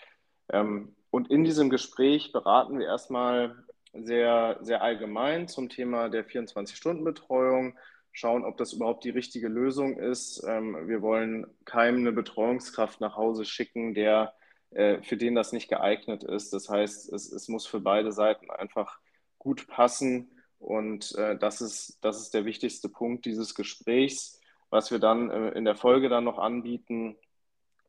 Ähm, 0.52 0.96
und 1.12 1.32
in 1.32 1.44
diesem 1.44 1.70
Gespräch 1.70 2.32
beraten 2.32 2.80
wir 2.80 2.88
erstmal 2.88 3.64
sehr, 3.94 4.58
sehr 4.62 4.82
allgemein 4.82 5.48
zum 5.48 5.70
Thema 5.70 6.10
der 6.10 6.28
24-Stunden-Betreuung, 6.28 7.78
schauen, 8.12 8.46
ob 8.46 8.58
das 8.58 8.74
überhaupt 8.74 9.04
die 9.04 9.10
richtige 9.10 9.48
Lösung 9.48 9.98
ist. 9.98 10.44
Ähm, 10.48 10.88
wir 10.88 11.02
wollen 11.02 11.48
keinem 11.66 12.00
eine 12.00 12.12
Betreuungskraft 12.12 13.02
nach 13.02 13.16
Hause 13.16 13.46
schicken, 13.46 13.94
der 13.94 14.34
äh, 14.72 15.02
für 15.02 15.18
den 15.18 15.36
das 15.36 15.52
nicht 15.52 15.70
geeignet 15.70 16.24
ist. 16.24 16.54
Das 16.54 16.70
heißt, 16.70 17.12
es, 17.12 17.32
es 17.32 17.48
muss 17.48 17.66
für 17.66 17.80
beide 17.80 18.12
Seiten 18.12 18.50
einfach 18.52 19.00
gut 19.38 19.68
passen. 19.68 20.32
Und 20.60 21.16
äh, 21.16 21.38
das, 21.38 21.62
ist, 21.62 22.00
das 22.02 22.20
ist 22.20 22.34
der 22.34 22.46
wichtigste 22.46 22.90
Punkt 22.90 23.26
dieses 23.26 23.56
Gesprächs. 23.56 24.40
Was 24.70 24.92
wir 24.92 25.00
dann 25.00 25.30
äh, 25.30 25.50
in 25.52 25.66
der 25.66 25.76
Folge 25.76 26.10
dann 26.10 26.24
noch 26.24 26.40
anbieten, 26.40 27.16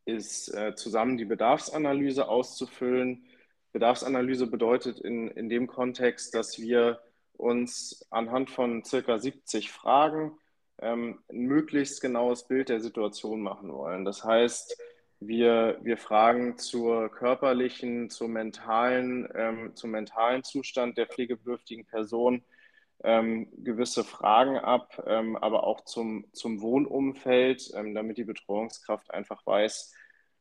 ist 0.07 0.55
äh, 0.55 0.75
zusammen 0.75 1.19
die 1.19 1.25
Bedarfsanalyse 1.25 2.29
auszufüllen. 2.29 3.27
Bedarfsanalyse 3.73 4.47
bedeutet 4.47 5.01
in, 5.01 5.29
in 5.29 5.49
dem 5.49 5.67
Kontext, 5.67 6.35
dass 6.35 6.59
wir 6.59 7.01
uns 7.35 8.07
anhand 8.11 8.51
von 8.51 8.85
circa 8.85 9.19
70 9.19 9.71
Fragen 9.71 10.39
ähm, 10.79 11.19
ein 11.29 11.41
möglichst 11.41 12.01
genaues 12.01 12.47
Bild 12.47 12.69
der 12.69 12.81
Situation 12.81 13.43
machen 13.43 13.73
wollen. 13.73 14.05
Das 14.05 14.25
heißt, 14.25 14.79
wir, 15.21 15.79
wir 15.83 15.97
fragen 15.97 16.59
zur 16.59 17.11
körperlichen, 17.11 18.11
zum 18.11 18.33
mentalen, 18.33 19.29
ähm, 19.35 19.73
zum 19.75 19.91
mentalen 19.91 20.45
Zustand 20.45 20.99
der 20.99 21.07
pflegebedürftigen 21.07 21.87
Person 21.87 22.43
ähm, 23.05 23.49
gewisse 23.62 24.05
Fragen 24.05 24.59
ab, 24.59 25.03
ähm, 25.07 25.37
aber 25.37 25.65
auch 25.65 25.83
zum, 25.83 26.26
zum 26.33 26.61
Wohnumfeld, 26.61 27.73
ähm, 27.75 27.95
damit 27.95 28.19
die 28.19 28.25
Betreuungskraft 28.25 29.11
einfach 29.11 29.47
weiß, 29.47 29.95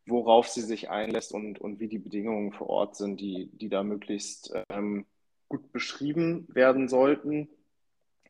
worauf 0.05 0.47
sie 0.47 0.61
sich 0.61 0.89
einlässt 0.89 1.33
und, 1.33 1.59
und 1.59 1.79
wie 1.79 1.87
die 1.87 1.99
Bedingungen 1.99 2.53
vor 2.53 2.69
Ort 2.69 2.95
sind, 2.95 3.19
die, 3.19 3.49
die 3.53 3.69
da 3.69 3.83
möglichst 3.83 4.53
ähm, 4.69 5.05
gut 5.49 5.71
beschrieben 5.71 6.47
werden 6.49 6.87
sollten. 6.87 7.49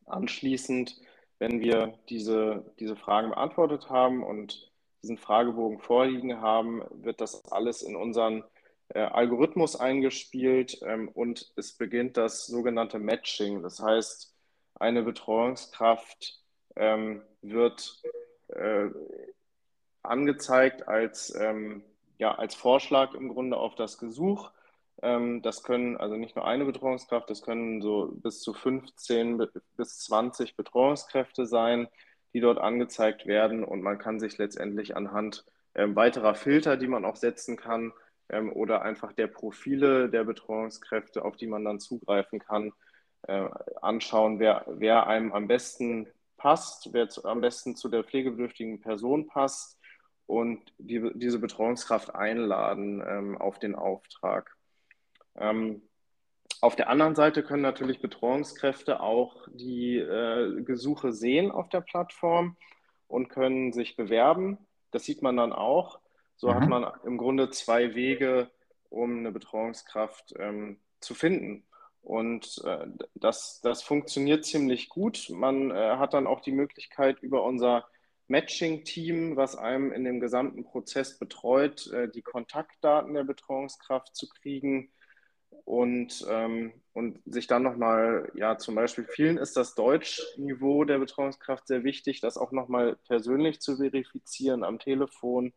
Anschließend, 0.06 1.00
wenn 1.38 1.60
wir 1.60 1.98
diese, 2.08 2.72
diese 2.78 2.96
Fragen 2.96 3.30
beantwortet 3.30 3.90
haben 3.90 4.22
und 4.22 4.70
diesen 5.02 5.18
Fragebogen 5.18 5.78
vorliegen 5.78 6.40
haben, 6.40 6.82
wird 6.90 7.20
das 7.20 7.44
alles 7.52 7.82
in 7.82 7.96
unseren 7.96 8.44
äh, 8.88 9.00
Algorithmus 9.00 9.76
eingespielt 9.76 10.80
ähm, 10.82 11.08
und 11.08 11.52
es 11.56 11.72
beginnt 11.72 12.16
das 12.16 12.46
sogenannte 12.46 12.98
Matching. 12.98 13.62
Das 13.62 13.80
heißt, 13.80 14.34
eine 14.74 15.02
Betreuungskraft 15.02 16.40
ähm, 16.76 17.22
wird 17.42 18.02
äh, 18.48 18.88
angezeigt 20.02 20.86
als, 20.86 21.34
ähm, 21.34 21.82
ja, 22.18 22.34
als 22.34 22.54
Vorschlag 22.54 23.14
im 23.14 23.28
Grunde 23.28 23.56
auf 23.56 23.74
das 23.74 23.98
Gesuch. 23.98 24.50
Ähm, 25.02 25.42
das 25.42 25.62
können 25.62 25.96
also 25.96 26.16
nicht 26.16 26.36
nur 26.36 26.46
eine 26.46 26.64
Betreuungskraft, 26.64 27.28
das 27.28 27.42
können 27.42 27.82
so 27.82 28.12
bis 28.14 28.40
zu 28.40 28.54
15 28.54 29.42
bis 29.76 29.98
20 30.00 30.56
Betreuungskräfte 30.56 31.46
sein, 31.46 31.88
die 32.32 32.40
dort 32.40 32.58
angezeigt 32.58 33.26
werden 33.26 33.64
und 33.64 33.82
man 33.82 33.98
kann 33.98 34.20
sich 34.20 34.38
letztendlich 34.38 34.96
anhand 34.96 35.44
ähm, 35.74 35.96
weiterer 35.96 36.34
Filter, 36.34 36.76
die 36.76 36.86
man 36.86 37.04
auch 37.04 37.16
setzen 37.16 37.56
kann, 37.56 37.92
ähm, 38.28 38.52
oder 38.52 38.82
einfach 38.82 39.12
der 39.12 39.26
Profile 39.26 40.08
der 40.08 40.24
Betreuungskräfte, 40.24 41.24
auf 41.24 41.36
die 41.36 41.46
man 41.46 41.64
dann 41.64 41.80
zugreifen 41.80 42.38
kann, 42.38 42.72
äh, 43.22 43.48
anschauen, 43.82 44.38
wer, 44.38 44.64
wer 44.68 45.06
einem 45.06 45.32
am 45.32 45.48
besten 45.48 46.08
passt, 46.36 46.92
wer 46.92 47.08
zu, 47.08 47.24
am 47.24 47.40
besten 47.40 47.76
zu 47.76 47.88
der 47.88 48.04
pflegebedürftigen 48.04 48.80
Person 48.80 49.26
passt 49.26 49.78
und 50.26 50.72
die, 50.78 51.10
diese 51.14 51.38
Betreuungskraft 51.38 52.14
einladen 52.14 53.02
ähm, 53.06 53.38
auf 53.38 53.58
den 53.58 53.74
Auftrag. 53.74 54.56
Ähm, 55.36 55.82
auf 56.60 56.74
der 56.74 56.88
anderen 56.88 57.14
Seite 57.14 57.42
können 57.42 57.62
natürlich 57.62 58.00
Betreuungskräfte 58.00 59.00
auch 59.00 59.46
die 59.52 59.98
äh, 59.98 60.62
Gesuche 60.62 61.12
sehen 61.12 61.50
auf 61.50 61.68
der 61.68 61.80
Plattform 61.80 62.56
und 63.08 63.28
können 63.28 63.72
sich 63.72 63.96
bewerben. 63.96 64.58
Das 64.90 65.04
sieht 65.04 65.22
man 65.22 65.36
dann 65.36 65.52
auch. 65.52 66.00
So 66.36 66.48
mhm. 66.48 66.54
hat 66.54 66.68
man 66.68 66.92
im 67.04 67.18
Grunde 67.18 67.50
zwei 67.50 67.94
Wege, 67.94 68.50
um 68.88 69.18
eine 69.18 69.32
Betreuungskraft 69.32 70.34
ähm, 70.38 70.78
zu 71.00 71.14
finden. 71.14 71.64
Und 72.02 72.62
äh, 72.64 72.86
das, 73.14 73.60
das 73.62 73.82
funktioniert 73.82 74.44
ziemlich 74.44 74.88
gut. 74.88 75.28
Man 75.30 75.70
äh, 75.70 75.96
hat 75.96 76.14
dann 76.14 76.26
auch 76.26 76.40
die 76.40 76.52
Möglichkeit, 76.52 77.20
über 77.20 77.42
unser 77.42 77.84
Matching-Team, 78.28 79.36
was 79.36 79.56
einem 79.56 79.92
in 79.92 80.04
dem 80.04 80.20
gesamten 80.20 80.64
Prozess 80.64 81.18
betreut, 81.18 81.88
äh, 81.88 82.08
die 82.08 82.22
Kontaktdaten 82.22 83.14
der 83.14 83.24
Betreuungskraft 83.24 84.14
zu 84.14 84.28
kriegen 84.28 84.92
und, 85.64 86.24
ähm, 86.28 86.72
und 86.92 87.20
sich 87.24 87.46
dann 87.46 87.62
nochmal, 87.62 88.30
ja, 88.34 88.58
zum 88.58 88.74
Beispiel 88.74 89.04
vielen 89.04 89.36
ist 89.36 89.56
das 89.56 89.74
Deutschniveau 89.74 90.84
der 90.84 90.98
Betreuungskraft 90.98 91.66
sehr 91.66 91.82
wichtig, 91.84 92.20
das 92.20 92.36
auch 92.36 92.52
nochmal 92.52 92.96
persönlich 93.06 93.60
zu 93.60 93.76
verifizieren 93.76 94.64
am 94.64 94.78
Telefon 94.78 95.52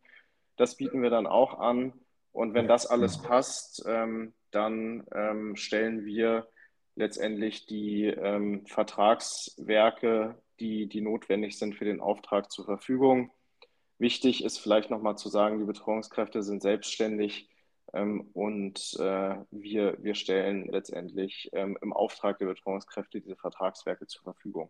das 0.60 0.76
bieten 0.76 1.02
wir 1.02 1.10
dann 1.10 1.26
auch 1.26 1.60
an. 1.60 1.94
Und 2.32 2.54
wenn 2.54 2.68
das 2.68 2.86
alles 2.86 3.22
passt, 3.22 3.84
ähm, 3.88 4.34
dann 4.52 5.06
ähm, 5.14 5.56
stellen 5.56 6.06
wir 6.06 6.48
letztendlich 6.96 7.66
die 7.66 8.06
ähm, 8.06 8.66
Vertragswerke, 8.66 10.36
die, 10.60 10.88
die 10.88 11.02
notwendig 11.02 11.58
sind 11.58 11.76
für 11.76 11.86
den 11.86 12.02
Auftrag 12.02 12.52
zur 12.52 12.66
Verfügung. 12.66 13.32
Wichtig 13.98 14.44
ist 14.44 14.60
vielleicht 14.60 14.90
nochmal 14.90 15.18
zu 15.18 15.30
sagen, 15.30 15.60
die 15.60 15.66
Betreuungskräfte 15.66 16.44
sind 16.44 16.62
selbstständig 16.62 17.50
ähm, 17.94 18.30
und 18.34 18.98
äh, 19.00 19.36
wir, 19.52 19.98
wir 20.00 20.16
stellen 20.16 20.68
letztendlich 20.70 21.50
ähm, 21.54 21.78
im 21.82 21.94
Auftrag 21.94 22.38
der 22.40 22.48
Betreuungskräfte 22.48 23.22
diese 23.22 23.38
Vertragswerke 23.38 24.08
zur 24.08 24.24
Verfügung. 24.24 24.70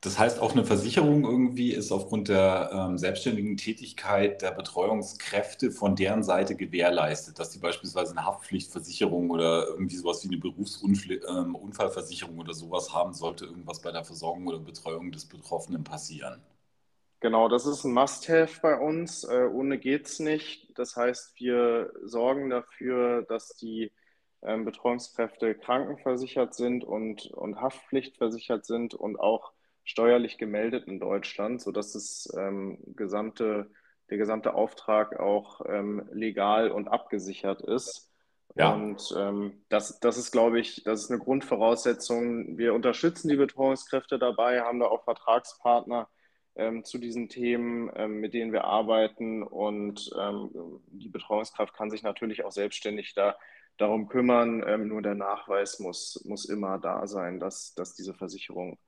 Das 0.00 0.18
heißt, 0.18 0.40
auch 0.40 0.52
eine 0.52 0.64
Versicherung 0.64 1.24
irgendwie 1.24 1.72
ist 1.72 1.92
aufgrund 1.92 2.28
der 2.28 2.70
ähm, 2.72 2.98
selbstständigen 2.98 3.56
Tätigkeit 3.56 4.40
der 4.42 4.50
Betreuungskräfte 4.52 5.70
von 5.70 5.94
deren 5.96 6.22
Seite 6.22 6.56
gewährleistet, 6.56 7.38
dass 7.38 7.50
die 7.50 7.58
beispielsweise 7.58 8.12
eine 8.12 8.24
Haftpflichtversicherung 8.24 9.30
oder 9.30 9.66
irgendwie 9.68 9.96
sowas 9.96 10.24
wie 10.24 10.28
eine 10.28 10.38
Berufsunfallversicherung 10.38 12.34
ähm, 12.34 12.40
oder 12.40 12.54
sowas 12.54 12.94
haben, 12.94 13.12
sollte 13.12 13.44
irgendwas 13.46 13.80
bei 13.82 13.92
der 13.92 14.04
Versorgung 14.04 14.46
oder 14.46 14.58
Betreuung 14.58 15.12
des 15.12 15.26
Betroffenen 15.26 15.84
passieren. 15.84 16.42
Genau, 17.20 17.48
das 17.48 17.66
ist 17.66 17.84
ein 17.84 17.92
Must-Have 17.92 18.60
bei 18.62 18.78
uns. 18.78 19.24
Äh, 19.24 19.46
ohne 19.52 19.78
geht 19.78 20.06
es 20.06 20.20
nicht. 20.20 20.78
Das 20.78 20.96
heißt, 20.96 21.38
wir 21.38 21.92
sorgen 22.04 22.48
dafür, 22.48 23.22
dass 23.22 23.56
die 23.56 23.92
ähm, 24.42 24.64
Betreuungskräfte 24.64 25.54
krankenversichert 25.54 26.54
sind 26.54 26.84
und, 26.84 27.26
und 27.26 27.60
haftpflichtversichert 27.60 28.64
sind 28.64 28.94
und 28.94 29.20
auch 29.20 29.52
steuerlich 29.90 30.38
gemeldet 30.38 30.86
in 30.86 31.00
Deutschland, 31.00 31.60
sodass 31.60 31.92
das 31.92 32.32
ähm, 32.38 32.78
gesamte, 32.94 33.70
der 34.08 34.18
gesamte 34.18 34.54
Auftrag 34.54 35.18
auch 35.18 35.62
ähm, 35.66 36.08
legal 36.12 36.70
und 36.70 36.88
abgesichert 36.88 37.60
ist. 37.60 38.08
Ja. 38.54 38.72
Und 38.72 39.14
ähm, 39.18 39.64
das, 39.68 39.98
das 39.98 40.16
ist, 40.16 40.30
glaube 40.30 40.60
ich, 40.60 40.84
das 40.84 41.02
ist 41.02 41.10
eine 41.10 41.20
Grundvoraussetzung. 41.20 42.56
Wir 42.56 42.72
unterstützen 42.74 43.28
die 43.28 43.36
Betreuungskräfte 43.36 44.18
dabei, 44.18 44.60
haben 44.60 44.78
da 44.78 44.86
auch 44.86 45.04
Vertragspartner 45.04 46.08
ähm, 46.54 46.84
zu 46.84 46.98
diesen 46.98 47.28
Themen, 47.28 47.90
ähm, 47.96 48.20
mit 48.20 48.32
denen 48.32 48.52
wir 48.52 48.64
arbeiten. 48.64 49.42
Und 49.42 50.08
ähm, 50.18 50.50
die 50.86 51.08
Betreuungskraft 51.08 51.74
kann 51.74 51.90
sich 51.90 52.04
natürlich 52.04 52.44
auch 52.44 52.52
selbstständig 52.52 53.14
da 53.14 53.36
darum 53.76 54.08
kümmern. 54.08 54.62
Ähm, 54.66 54.86
nur 54.86 55.02
der 55.02 55.16
Nachweis 55.16 55.80
muss, 55.80 56.22
muss 56.24 56.44
immer 56.44 56.78
da 56.78 57.08
sein, 57.08 57.40
dass, 57.40 57.74
dass 57.74 57.94
diese 57.94 58.14
Versicherungen 58.14 58.78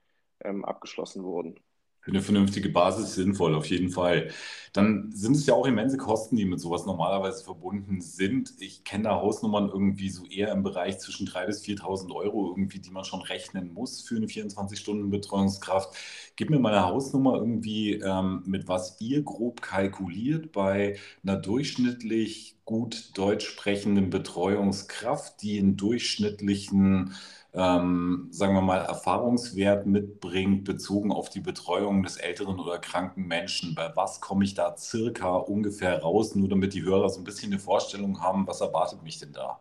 ähm, 0.44 0.64
abgeschlossen 0.64 1.24
wurden. 1.24 1.56
Für 2.04 2.10
eine 2.10 2.20
vernünftige 2.20 2.68
Basis 2.68 3.14
sinnvoll, 3.14 3.54
auf 3.54 3.66
jeden 3.66 3.88
Fall. 3.90 4.30
Dann 4.72 5.12
sind 5.12 5.36
es 5.36 5.46
ja 5.46 5.54
auch 5.54 5.66
immense 5.66 5.96
Kosten, 5.96 6.34
die 6.34 6.44
mit 6.44 6.58
sowas 6.58 6.84
normalerweise 6.84 7.44
verbunden 7.44 8.00
sind. 8.00 8.54
Ich 8.58 8.82
kenne 8.82 9.04
da 9.04 9.20
Hausnummern 9.20 9.68
irgendwie 9.68 10.10
so 10.10 10.26
eher 10.26 10.50
im 10.50 10.64
Bereich 10.64 10.98
zwischen 10.98 11.28
3.000 11.28 11.46
bis 11.46 11.62
4.000 11.62 12.12
Euro 12.12 12.48
irgendwie, 12.48 12.80
die 12.80 12.90
man 12.90 13.04
schon 13.04 13.20
rechnen 13.22 13.72
muss 13.72 14.00
für 14.00 14.16
eine 14.16 14.26
24-Stunden-Betreuungskraft. 14.26 15.96
Gib 16.34 16.50
mir 16.50 16.58
mal 16.58 16.74
eine 16.74 16.86
Hausnummer 16.86 17.36
irgendwie, 17.36 17.92
ähm, 17.94 18.42
mit 18.46 18.66
was 18.66 19.00
ihr 19.00 19.22
grob 19.22 19.62
kalkuliert 19.62 20.50
bei 20.50 20.98
einer 21.22 21.36
durchschnittlich 21.36 22.56
gut 22.64 23.16
deutsch 23.16 23.46
sprechenden 23.46 24.10
Betreuungskraft, 24.10 25.40
die 25.40 25.60
einen 25.60 25.76
durchschnittlichen 25.76 27.14
ähm, 27.54 28.28
sagen 28.30 28.54
wir 28.54 28.62
mal, 28.62 28.78
Erfahrungswert 28.78 29.86
mitbringt, 29.86 30.64
bezogen 30.64 31.12
auf 31.12 31.28
die 31.28 31.40
Betreuung 31.40 32.02
des 32.02 32.16
älteren 32.16 32.58
oder 32.58 32.78
kranken 32.78 33.26
Menschen. 33.26 33.74
Bei 33.74 33.94
was 33.94 34.20
komme 34.20 34.44
ich 34.44 34.54
da 34.54 34.76
circa 34.76 35.36
ungefähr 35.36 36.00
raus, 36.00 36.34
nur 36.34 36.48
damit 36.48 36.72
die 36.72 36.82
Hörer 36.82 37.10
so 37.10 37.20
ein 37.20 37.24
bisschen 37.24 37.52
eine 37.52 37.60
Vorstellung 37.60 38.22
haben, 38.22 38.46
was 38.46 38.60
erwartet 38.62 39.02
mich 39.02 39.18
denn 39.18 39.32
da? 39.32 39.60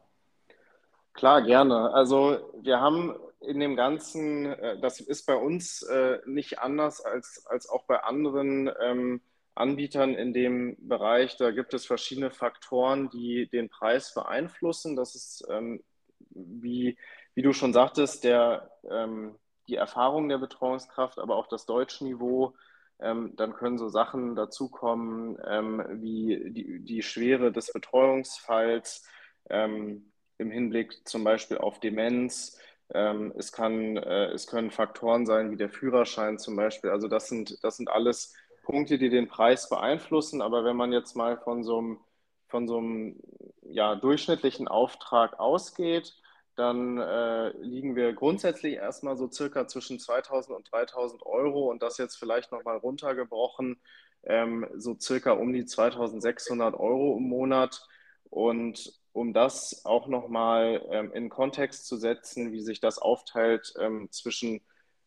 Klar, 1.13 1.41
gerne. 1.41 1.93
Also 1.93 2.39
wir 2.61 2.79
haben 2.79 3.13
in 3.41 3.59
dem 3.59 3.75
Ganzen, 3.75 4.45
äh, 4.45 4.79
das 4.79 5.01
ist 5.01 5.25
bei 5.25 5.35
uns 5.35 5.81
äh, 5.83 6.19
nicht 6.25 6.59
anders 6.59 7.01
als, 7.01 7.45
als 7.47 7.67
auch 7.67 7.83
bei 7.83 8.01
anderen 8.01 8.71
ähm, 8.81 9.21
Anbietern 9.53 10.13
in 10.13 10.33
dem 10.33 10.77
Bereich. 10.87 11.35
Da 11.35 11.51
gibt 11.51 11.73
es 11.73 11.85
verschiedene 11.85 12.31
Faktoren, 12.31 13.09
die 13.09 13.49
den 13.49 13.67
Preis 13.67 14.13
beeinflussen. 14.13 14.95
Das 14.95 15.15
ist 15.15 15.45
ähm, 15.49 15.83
wie 16.29 16.97
wie 17.33 17.41
du 17.41 17.53
schon 17.53 17.73
sagtest, 17.73 18.23
der, 18.23 18.71
ähm, 18.89 19.35
die 19.67 19.75
Erfahrung 19.75 20.29
der 20.29 20.37
Betreuungskraft, 20.37 21.19
aber 21.19 21.35
auch 21.35 21.47
das 21.47 21.65
Deutschniveau 21.65 22.53
ähm, 23.01 23.33
dann 23.35 23.53
können 23.53 23.77
so 23.77 23.89
Sachen 23.89 24.35
dazukommen 24.35 25.37
ähm, 25.45 25.83
wie 26.01 26.51
die, 26.51 26.79
die 26.79 27.01
Schwere 27.01 27.51
des 27.51 27.73
Betreuungsfalls 27.73 29.07
ähm, 29.49 30.11
im 30.37 30.51
Hinblick 30.51 31.07
zum 31.07 31.23
Beispiel 31.23 31.57
auf 31.57 31.79
Demenz. 31.79 32.59
Ähm, 32.93 33.33
es, 33.37 33.51
kann, 33.51 33.97
äh, 33.97 34.27
es 34.27 34.47
können 34.47 34.69
Faktoren 34.69 35.25
sein 35.25 35.49
wie 35.51 35.55
der 35.55 35.69
Führerschein 35.69 36.37
zum 36.37 36.55
Beispiel. 36.55 36.91
Also 36.91 37.07
das 37.07 37.27
sind, 37.27 37.57
das 37.63 37.77
sind 37.77 37.89
alles 37.89 38.35
Punkte, 38.63 38.99
die 38.99 39.09
den 39.09 39.27
Preis 39.27 39.67
beeinflussen. 39.67 40.41
Aber 40.41 40.63
wenn 40.63 40.75
man 40.75 40.93
jetzt 40.93 41.15
mal 41.15 41.37
von 41.37 41.63
so 41.63 41.79
einem, 41.79 41.99
von 42.47 42.67
so 42.67 42.77
einem 42.77 43.19
ja, 43.63 43.95
durchschnittlichen 43.95 44.67
Auftrag 44.67 45.39
ausgeht, 45.39 46.15
dann 46.55 46.97
äh, 46.97 47.49
liegen 47.57 47.95
wir 47.95 48.13
grundsätzlich 48.13 48.75
erstmal 48.75 49.17
so 49.17 49.29
circa 49.31 49.67
zwischen 49.67 49.99
2000 49.99 50.55
und 50.55 50.71
3000 50.71 51.25
Euro 51.25 51.69
und 51.71 51.81
das 51.81 51.97
jetzt 51.97 52.17
vielleicht 52.17 52.51
nochmal 52.51 52.77
runtergebrochen, 52.77 53.81
ähm, 54.23 54.67
so 54.75 54.97
circa 54.99 55.31
um 55.31 55.53
die 55.53 55.65
2600 55.65 56.75
Euro 56.75 57.17
im 57.17 57.23
Monat. 57.23 57.81
Und 58.29 58.93
um 59.13 59.33
das 59.33 59.81
auch 59.85 60.07
nochmal 60.07 60.81
ähm, 60.89 61.11
in 61.13 61.29
Kontext 61.29 61.85
zu 61.85 61.97
setzen, 61.97 62.53
wie 62.53 62.61
sich 62.61 62.79
das 62.79 62.97
aufteilt 62.97 63.73
ähm, 63.77 64.07
zwischen 64.11 64.61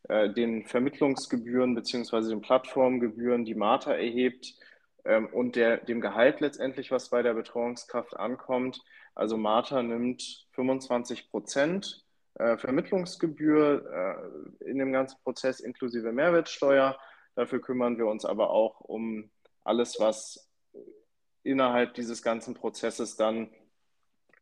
äh, 0.09 0.29
den 0.31 0.67
Vermittlungsgebühren 0.67 1.75
beziehungsweise 1.75 2.29
den 2.29 2.43
Plattformgebühren, 2.43 3.47
die 3.47 3.55
Marta 3.55 3.95
erhebt, 3.95 4.55
ähm, 5.05 5.27
und 5.27 5.57
der, 5.57 5.79
dem 5.79 6.01
Gehalt 6.01 6.41
letztendlich, 6.41 6.91
was 6.91 7.11
bei 7.11 7.23
der 7.23 7.35
Betreuungskraft 7.35 8.17
ankommt. 8.17 8.83
Also 9.15 9.37
Marta 9.37 9.83
nimmt 9.83 10.47
25 10.53 11.31
Prozent 11.31 12.05
äh, 12.35 12.57
Vermittlungsgebühr 12.57 14.51
äh, 14.61 14.69
in 14.69 14.79
dem 14.79 14.93
ganzen 14.93 15.19
Prozess 15.23 15.61
inklusive 15.61 16.13
Mehrwertsteuer. 16.13 16.99
Dafür 17.37 17.61
kümmern 17.61 17.99
wir 17.99 18.07
uns 18.07 18.25
aber 18.25 18.51
auch 18.51 18.81
um 18.81 19.31
alles, 19.63 20.01
was 20.01 20.51
innerhalb 21.43 21.95
dieses 21.95 22.23
ganzen 22.23 22.55
Prozesses 22.55 23.17
dann 23.17 23.51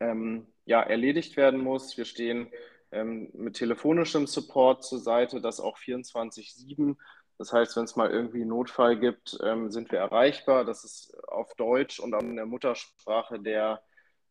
ähm, 0.00 0.47
ja, 0.64 0.81
erledigt 0.81 1.37
werden 1.37 1.61
muss. 1.61 1.97
Wir 1.97 2.04
stehen 2.04 2.50
ähm, 2.92 3.31
mit 3.35 3.54
telefonischem 3.57 4.26
Support 4.26 4.85
zur 4.85 5.00
Seite, 5.00 5.40
das 5.40 5.61
auch 5.61 5.78
24-7 5.78 6.97
das 7.39 7.53
heißt, 7.53 7.77
wenn 7.77 7.85
es 7.85 7.97
mal 7.97 8.11
irgendwie 8.11 8.43
einen 8.43 8.51
Notfall 8.51 8.99
gibt, 8.99 9.39
ähm, 9.43 9.71
sind 9.71 9.91
wir 9.91 9.99
erreichbar. 9.99 10.65
Das 10.65 10.85
ist 10.85 11.17
auf 11.29 11.55
Deutsch 11.55 11.99
und 12.01 12.15
in 12.15 12.37
der 12.37 12.47
Muttersprache 12.47 13.41
der 13.41 13.83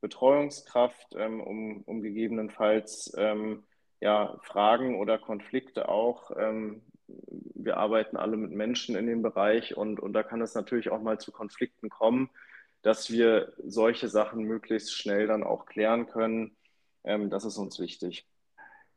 Betreuungskraft, 0.02 1.16
ähm, 1.16 1.42
um, 1.42 1.84
um, 1.84 2.02
gegebenenfalls 2.02 3.14
ähm, 3.18 3.64
ja, 4.00 4.38
Fragen 4.44 5.00
oder 5.00 5.20
Konflikte 5.20 5.90
auch. 5.90 6.32
Ähm, 6.38 6.82
wir 7.08 7.78
arbeiten 7.78 8.18
alle 8.18 8.38
mit 8.38 8.52
Menschen 8.52 8.96
in 8.96 9.08
dem 9.08 9.22
Bereich 9.22 9.78
und, 9.78 10.00
und 10.00 10.14
da 10.14 10.24
kann 10.24 10.42
es 10.42 10.56
natürlich 10.56 10.90
auch 10.90 11.02
mal 11.02 11.20
zu 11.20 11.32
Konflikten 11.32 11.90
kommen, 11.90 12.30
dass 12.82 13.12
wir 13.12 13.54
solche 13.64 14.08
Sachen 14.08 14.44
möglichst 14.44 14.94
schnell 14.94 15.28
dann 15.28 15.44
auch 15.44 15.66
klären 15.66 16.08
können. 16.08 16.58
Ähm, 17.04 17.30
das 17.30 17.46
ist 17.46 17.58
uns 17.58 17.80
wichtig. 17.80 18.28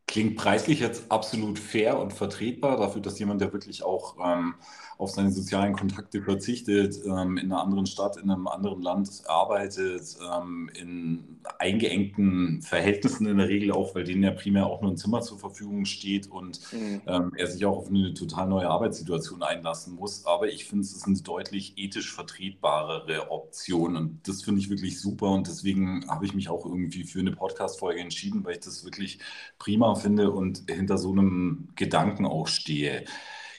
Klingt 0.07 0.37
preislich 0.37 0.81
jetzt 0.81 1.11
absolut 1.11 1.59
fair 1.59 1.99
und 1.99 2.13
vertretbar 2.13 2.77
dafür, 2.77 3.01
dass 3.01 3.19
jemand, 3.19 3.41
der 3.41 3.53
wirklich 3.53 3.83
auch 3.83 4.17
ähm, 4.23 4.55
auf 4.99 5.11
seine 5.11 5.33
sozialen 5.33 5.73
Kontakte 5.73 6.23
verzichtet, 6.23 6.97
ähm, 7.05 7.37
in 7.37 7.51
einer 7.51 7.63
anderen 7.63 7.87
Stadt, 7.87 8.17
in 8.17 8.31
einem 8.31 8.47
anderen 8.47 8.83
Land 8.83 9.23
arbeitet, 9.27 10.17
ähm, 10.33 10.71
in 10.75 11.41
eingeengten 11.59 12.63
Verhältnissen 12.63 13.27
in 13.27 13.39
der 13.39 13.49
Regel 13.49 13.73
auch, 13.73 13.95
weil 13.95 14.05
denen 14.05 14.23
ja 14.23 14.31
primär 14.31 14.67
auch 14.67 14.83
nur 14.83 14.93
ein 14.93 14.97
Zimmer 14.97 15.21
zur 15.23 15.39
Verfügung 15.39 15.85
steht 15.85 16.31
und 16.31 16.61
mhm. 16.73 17.01
Ähm, 17.07 17.33
er 17.37 17.47
sich 17.47 17.65
auch 17.67 17.79
auf 17.79 17.89
eine 17.89 18.15
total 18.15 18.47
neue 18.49 18.69
Arbeitssituation 18.69 19.43
einlassen 19.43 19.95
muss. 19.95 20.27
Aber 20.27 20.49
ich 20.49 20.65
finde, 20.65 20.85
es 20.85 20.93
ist 20.93 21.07
eine 21.07 21.17
deutlich 21.21 21.75
ethisch 21.77 22.15
vertretbarere 22.15 23.31
Option 23.31 23.97
und 23.97 24.29
das 24.29 24.43
finde 24.43 24.61
ich 24.61 24.71
wirklich 24.71 25.01
super 25.01 25.31
und 25.31 25.47
deswegen 25.47 26.09
habe 26.09 26.25
ich 26.25 26.35
mich 26.35 26.49
auch 26.49 26.65
irgendwie 26.65 27.05
für 27.05 27.21
eine 27.21 27.33
Podcast-Folge 27.33 28.01
entschieden, 28.01 28.45
weil 28.45 28.53
ich 28.55 28.61
das 28.61 28.85
wirklich 28.85 29.19
prima 29.59 29.94
finde 29.97 30.31
und 30.31 30.65
hinter 30.71 30.99
so 30.99 31.13
einem 31.13 31.69
Gedanken 31.77 32.27
auch 32.27 32.47
stehe. 32.47 33.05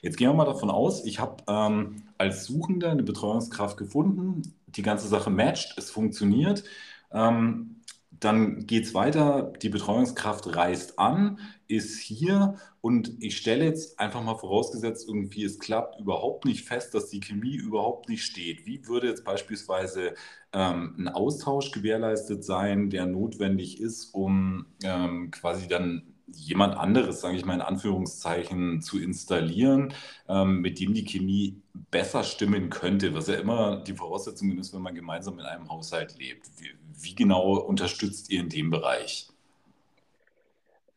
Jetzt 0.01 0.17
gehen 0.17 0.29
wir 0.29 0.33
mal 0.33 0.45
davon 0.45 0.69
aus, 0.69 1.05
ich 1.05 1.19
habe 1.19 1.43
ähm, 1.47 2.03
als 2.17 2.45
Suchender 2.45 2.91
eine 2.91 3.03
Betreuungskraft 3.03 3.77
gefunden, 3.77 4.53
die 4.67 4.83
ganze 4.83 5.07
Sache 5.07 5.29
matcht, 5.29 5.77
es 5.77 5.89
funktioniert. 5.89 6.63
Ähm, 7.11 7.77
dann 8.19 8.65
geht 8.65 8.85
es 8.85 8.93
weiter, 8.93 9.53
die 9.61 9.69
Betreuungskraft 9.69 10.55
reist 10.55 10.99
an, 10.99 11.39
ist 11.67 11.99
hier 11.99 12.55
und 12.81 13.11
ich 13.19 13.37
stelle 13.37 13.65
jetzt 13.65 13.99
einfach 13.99 14.23
mal 14.23 14.35
vorausgesetzt, 14.35 15.07
irgendwie 15.07 15.43
es 15.43 15.59
klappt 15.59 15.99
überhaupt 15.99 16.45
nicht 16.45 16.65
fest, 16.65 16.93
dass 16.93 17.09
die 17.09 17.19
Chemie 17.19 17.55
überhaupt 17.55 18.07
nicht 18.09 18.23
steht. 18.23 18.65
Wie 18.65 18.87
würde 18.87 19.07
jetzt 19.07 19.25
beispielsweise 19.25 20.13
ähm, 20.53 20.95
ein 20.97 21.07
Austausch 21.07 21.71
gewährleistet 21.71 22.43
sein, 22.43 22.89
der 22.89 23.05
notwendig 23.05 23.81
ist, 23.81 24.13
um 24.13 24.67
ähm, 24.83 25.31
quasi 25.31 25.67
dann 25.67 26.14
jemand 26.27 26.77
anderes, 26.77 27.21
sage 27.21 27.37
ich 27.37 27.45
mal 27.45 27.53
in 27.53 27.61
Anführungszeichen, 27.61 28.81
zu 28.81 28.99
installieren, 28.99 29.93
ähm, 30.27 30.61
mit 30.61 30.79
dem 30.79 30.93
die 30.93 31.05
Chemie 31.05 31.61
besser 31.91 32.23
stimmen 32.23 32.69
könnte, 32.69 33.13
was 33.13 33.27
ja 33.27 33.35
immer 33.35 33.77
die 33.77 33.93
Voraussetzung 33.93 34.57
ist, 34.57 34.73
wenn 34.73 34.81
man 34.81 34.95
gemeinsam 34.95 35.39
in 35.39 35.45
einem 35.45 35.69
Haushalt 35.69 36.17
lebt. 36.17 36.47
Wie, 36.57 36.71
wie 37.01 37.15
genau 37.15 37.57
unterstützt 37.57 38.31
ihr 38.31 38.41
in 38.41 38.49
dem 38.49 38.71
Bereich? 38.71 39.29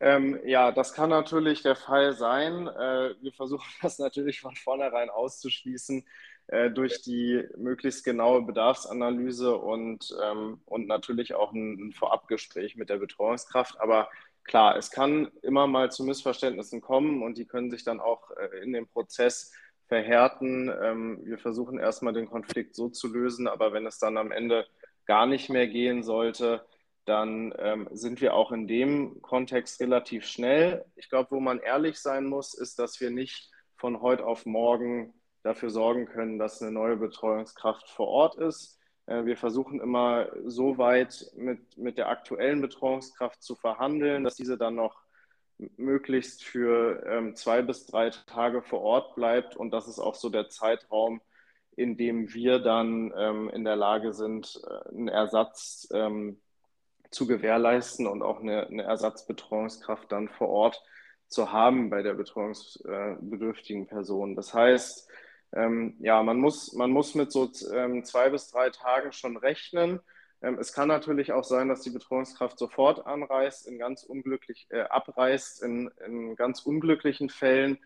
Ähm, 0.01 0.39
ja, 0.45 0.71
das 0.71 0.93
kann 0.93 1.09
natürlich 1.09 1.61
der 1.61 1.75
Fall 1.75 2.13
sein. 2.13 2.67
Äh, 2.67 3.15
wir 3.21 3.33
versuchen 3.33 3.67
das 3.81 3.99
natürlich 3.99 4.41
von 4.41 4.55
vornherein 4.55 5.09
auszuschließen 5.09 6.05
äh, 6.47 6.71
durch 6.71 7.01
die 7.01 7.43
möglichst 7.57 8.05
genaue 8.05 8.41
Bedarfsanalyse 8.41 9.55
und, 9.55 10.15
ähm, 10.23 10.61
und 10.65 10.87
natürlich 10.87 11.35
auch 11.35 11.51
ein, 11.51 11.89
ein 11.89 11.91
Vorabgespräch 11.91 12.75
mit 12.75 12.89
der 12.89 12.97
Betreuungskraft. 12.97 13.79
Aber 13.81 14.09
klar, 14.43 14.75
es 14.77 14.91
kann 14.91 15.31
immer 15.41 15.67
mal 15.67 15.91
zu 15.91 16.03
Missverständnissen 16.03 16.81
kommen 16.81 17.23
und 17.23 17.37
die 17.37 17.45
können 17.45 17.71
sich 17.71 17.83
dann 17.83 17.99
auch 17.99 18.31
äh, 18.31 18.63
in 18.63 18.73
dem 18.73 18.87
Prozess 18.87 19.51
verhärten. 19.87 20.71
Ähm, 20.81 21.19
wir 21.23 21.37
versuchen 21.37 21.79
erstmal 21.79 22.13
den 22.13 22.29
Konflikt 22.29 22.75
so 22.75 22.89
zu 22.89 23.11
lösen, 23.11 23.47
aber 23.47 23.73
wenn 23.73 23.85
es 23.85 23.99
dann 23.99 24.17
am 24.17 24.31
Ende 24.31 24.65
gar 25.05 25.25
nicht 25.25 25.49
mehr 25.49 25.67
gehen 25.67 26.03
sollte, 26.03 26.65
dann 27.05 27.53
ähm, 27.57 27.87
sind 27.91 28.21
wir 28.21 28.35
auch 28.35 28.51
in 28.51 28.67
dem 28.67 29.21
Kontext 29.21 29.81
relativ 29.81 30.25
schnell. 30.25 30.85
Ich 30.95 31.09
glaube, 31.09 31.31
wo 31.31 31.39
man 31.39 31.59
ehrlich 31.59 31.97
sein 31.97 32.25
muss, 32.25 32.53
ist, 32.53 32.77
dass 32.77 33.01
wir 33.01 33.09
nicht 33.09 33.49
von 33.77 34.01
heute 34.01 34.25
auf 34.25 34.45
morgen 34.45 35.13
dafür 35.41 35.69
sorgen 35.71 36.05
können, 36.05 36.37
dass 36.37 36.61
eine 36.61 36.71
neue 36.71 36.97
Betreuungskraft 36.97 37.89
vor 37.89 38.07
Ort 38.07 38.35
ist. 38.35 38.78
Äh, 39.09 39.25
wir 39.25 39.37
versuchen 39.37 39.81
immer 39.81 40.27
so 40.45 40.77
weit 40.77 41.31
mit, 41.35 41.77
mit 41.77 41.97
der 41.97 42.09
aktuellen 42.09 42.61
Betreuungskraft 42.61 43.41
zu 43.41 43.55
verhandeln, 43.55 44.23
dass 44.23 44.35
diese 44.35 44.57
dann 44.57 44.75
noch 44.75 45.01
möglichst 45.77 46.43
für 46.43 47.03
ähm, 47.05 47.35
zwei 47.35 47.61
bis 47.61 47.85
drei 47.85 48.11
Tage 48.11 48.61
vor 48.61 48.81
Ort 48.81 49.15
bleibt. 49.15 49.57
Und 49.57 49.71
das 49.71 49.87
ist 49.87 49.99
auch 49.99 50.15
so 50.15 50.29
der 50.29 50.47
Zeitraum, 50.49 51.21
in 51.75 51.97
dem 51.97 52.33
wir 52.33 52.59
dann 52.59 53.11
ähm, 53.17 53.49
in 53.49 53.65
der 53.65 53.75
Lage 53.75 54.13
sind, 54.13 54.61
äh, 54.65 54.89
einen 54.89 55.07
Ersatz 55.07 55.89
ähm, 55.91 56.39
zu 57.09 57.25
gewährleisten 57.25 58.05
und 58.05 58.21
auch 58.21 58.39
eine, 58.39 58.67
eine, 58.67 58.83
Ersatzbetreuungskraft 58.83 60.11
dann 60.11 60.29
vor 60.29 60.49
Ort 60.49 60.83
zu 61.27 61.51
haben 61.51 61.89
bei 61.89 62.03
der 62.03 62.13
betreuungsbedürftigen 62.13 63.87
Person. 63.87 64.35
Das 64.35 64.53
heißt, 64.53 65.09
ähm, 65.53 65.95
ja, 65.99 66.21
man 66.23 66.37
muss, 66.37 66.73
man 66.73 66.91
muss 66.91 67.15
mit 67.15 67.31
so 67.31 67.49
ähm, 67.73 68.03
zwei 68.03 68.29
bis 68.29 68.51
drei 68.51 68.69
Tagen 68.69 69.11
schon 69.11 69.37
rechnen. 69.37 69.99
Ähm, 70.41 70.57
es 70.59 70.73
kann 70.73 70.87
natürlich 70.87 71.31
auch 71.31 71.43
sein, 71.43 71.69
dass 71.69 71.81
die 71.81 71.89
Betreuungskraft 71.89 72.57
sofort 72.59 73.05
anreist, 73.05 73.67
in 73.67 73.79
ganz 73.79 74.03
unglücklich, 74.03 74.67
äh, 74.69 74.81
abreist, 74.81 75.63
in, 75.63 75.89
in 76.05 76.35
ganz 76.35 76.61
unglücklichen 76.61 77.29
Fällen. 77.29 77.79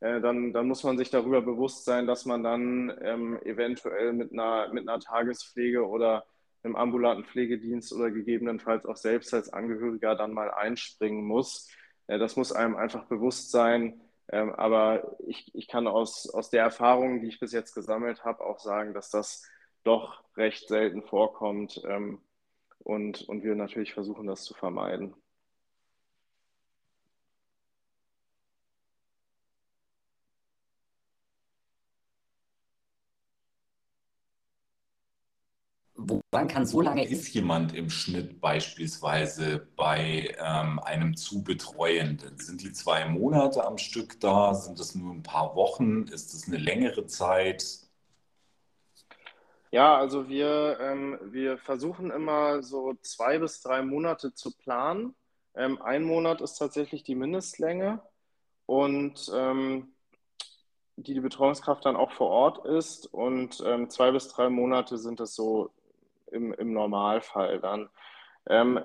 Äh, 0.00 0.20
dann, 0.20 0.52
dann 0.52 0.68
muss 0.68 0.84
man 0.84 0.98
sich 0.98 1.10
darüber 1.10 1.40
bewusst 1.40 1.84
sein, 1.84 2.06
dass 2.06 2.26
man 2.26 2.42
dann 2.42 2.94
ähm, 3.00 3.38
eventuell 3.42 4.12
mit 4.12 4.32
einer, 4.32 4.68
mit 4.72 4.88
einer 4.88 5.00
Tagespflege 5.00 5.86
oder 5.86 6.26
einem 6.62 6.76
ambulanten 6.76 7.24
Pflegedienst 7.24 7.92
oder 7.92 8.10
gegebenenfalls 8.10 8.84
auch 8.84 8.96
selbst 8.96 9.32
als 9.32 9.52
Angehöriger 9.52 10.16
dann 10.16 10.32
mal 10.34 10.50
einspringen 10.50 11.24
muss. 11.24 11.70
Äh, 12.08 12.18
das 12.18 12.36
muss 12.36 12.52
einem 12.52 12.76
einfach 12.76 13.04
bewusst 13.06 13.50
sein 13.50 14.00
ähm, 14.32 14.52
aber 14.54 15.16
ich, 15.26 15.54
ich 15.54 15.68
kann 15.68 15.86
aus, 15.86 16.28
aus 16.28 16.50
der 16.50 16.62
Erfahrung, 16.62 17.20
die 17.20 17.28
ich 17.28 17.40
bis 17.40 17.52
jetzt 17.52 17.74
gesammelt 17.74 18.24
habe, 18.24 18.44
auch 18.44 18.58
sagen, 18.58 18.94
dass 18.94 19.10
das 19.10 19.48
doch 19.84 20.24
recht 20.36 20.68
selten 20.68 21.02
vorkommt 21.02 21.80
ähm, 21.86 22.20
und, 22.80 23.22
und 23.28 23.44
wir 23.44 23.54
natürlich 23.54 23.94
versuchen, 23.94 24.26
das 24.26 24.44
zu 24.44 24.54
vermeiden. 24.54 25.14
Wann 36.36 36.48
kann 36.48 36.66
so 36.66 36.82
lange 36.82 37.08
ist 37.08 37.32
jemand 37.32 37.74
im 37.74 37.88
Schnitt 37.88 38.42
beispielsweise 38.42 39.66
bei 39.74 40.36
ähm, 40.38 40.78
einem 40.80 41.16
zu 41.16 41.42
Betreuenden? 41.42 42.38
Sind 42.38 42.62
die 42.62 42.72
zwei 42.72 43.06
Monate 43.06 43.64
am 43.64 43.78
Stück 43.78 44.20
da? 44.20 44.52
Sind 44.52 44.78
es 44.78 44.94
nur 44.94 45.14
ein 45.14 45.22
paar 45.22 45.56
Wochen? 45.56 46.02
Ist 46.08 46.34
es 46.34 46.46
eine 46.46 46.58
längere 46.58 47.06
Zeit? 47.06 47.64
Ja, 49.70 49.96
also 49.96 50.28
wir, 50.28 50.78
ähm, 50.78 51.18
wir 51.22 51.56
versuchen 51.56 52.10
immer 52.10 52.62
so 52.62 52.92
zwei 53.00 53.38
bis 53.38 53.62
drei 53.62 53.80
Monate 53.80 54.34
zu 54.34 54.54
planen. 54.54 55.14
Ähm, 55.54 55.80
ein 55.80 56.02
Monat 56.02 56.42
ist 56.42 56.56
tatsächlich 56.56 57.02
die 57.02 57.14
Mindestlänge 57.14 58.02
und 58.66 59.32
ähm, 59.34 59.94
die 60.96 61.14
die 61.14 61.20
Betreuungskraft 61.20 61.86
dann 61.86 61.96
auch 61.96 62.12
vor 62.12 62.28
Ort 62.28 62.66
ist. 62.66 63.06
Und 63.06 63.62
ähm, 63.64 63.88
zwei 63.88 64.10
bis 64.10 64.28
drei 64.28 64.50
Monate 64.50 64.98
sind 64.98 65.20
es 65.20 65.34
so 65.34 65.70
im, 66.26 66.52
im 66.52 66.72
Normalfall 66.72 67.60
dann. 67.60 67.88
Ähm, 68.48 68.80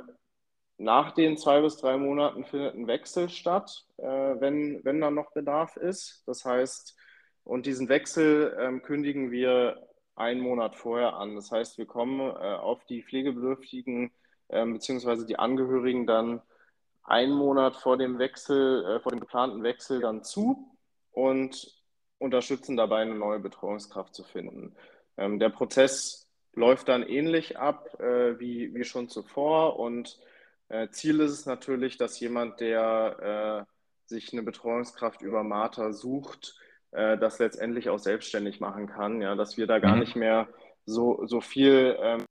nach 0.78 1.12
den 1.12 1.38
zwei 1.38 1.62
bis 1.62 1.78
drei 1.78 1.98
Monaten 1.98 2.44
findet 2.44 2.74
ein 2.76 2.88
Wechsel 2.88 3.30
statt, 3.30 3.86
äh, 3.98 4.04
wenn, 4.06 4.84
wenn 4.84 5.00
dann 5.00 5.14
noch 5.14 5.32
Bedarf 5.32 5.78
ist. 5.78 6.24
Das 6.26 6.44
heißt, 6.44 6.98
und 7.44 7.66
diesen 7.66 7.90
Wechsel 7.90 8.58
ähm, 8.60 8.82
kündigen 8.82 9.32
wir 9.32 9.88
einen 10.16 10.42
Monat 10.42 10.76
vorher 10.76 11.16
an. 11.16 11.36
Das 11.36 11.52
heißt, 11.52 11.78
wir 11.78 11.86
kommen 11.86 12.20
äh, 12.20 12.56
auf 12.56 12.84
die 12.86 13.04
Pflegebedürftigen 13.04 14.12
äh, 14.50 14.66
bzw. 14.66 15.26
die 15.26 15.40
Angehörigen 15.40 16.08
dann 16.08 16.42
einen 17.04 17.34
Monat 17.34 17.76
vor 17.76 17.98
dem 17.98 18.20
Wechsel, 18.20 18.86
äh, 18.86 19.00
vor 19.00 19.12
dem 19.12 19.20
geplanten 19.20 19.64
Wechsel 19.64 20.00
dann 20.00 20.24
zu 20.24 20.78
und 21.12 21.76
unterstützen 22.20 22.78
dabei, 22.78 23.02
eine 23.02 23.16
neue 23.16 23.40
Betreuungskraft 23.40 24.14
zu 24.14 24.24
finden. 24.24 24.76
Ähm, 25.18 25.40
der 25.40 25.50
Prozess 25.50 26.28
läuft 26.54 26.88
dann 26.88 27.04
ähnlich 27.04 27.58
ab 27.58 28.00
äh, 28.00 28.40
wie, 28.40 28.74
wie 28.74 28.84
schon 28.84 29.10
zuvor 29.10 29.80
und 29.80 30.20
äh, 30.70 30.90
Ziel 30.90 31.20
ist 31.20 31.32
es 31.32 31.46
natürlich, 31.46 31.98
dass 31.98 32.20
jemand, 32.20 32.60
der 32.60 33.66
äh, 33.68 34.10
sich 34.10 34.32
eine 34.32 34.44
Betreuungskraft 34.44 35.22
über 35.22 35.44
Martha 35.44 35.92
sucht, 35.92 36.56
äh, 36.92 37.18
das 37.18 37.40
letztendlich 37.40 37.90
auch 37.90 38.00
selbstständig 38.00 38.60
machen 38.60 38.88
kann, 38.88 39.22
ja, 39.22 39.36
dass 39.36 39.58
wir 39.58 39.68
da 39.68 39.80
gar 39.80 39.96
mhm. 39.96 40.02
nicht 40.02 40.16
mehr 40.16 40.48
so, 40.86 41.26
so 41.26 41.42
viel 41.42 41.98
ähm, 42.00 42.26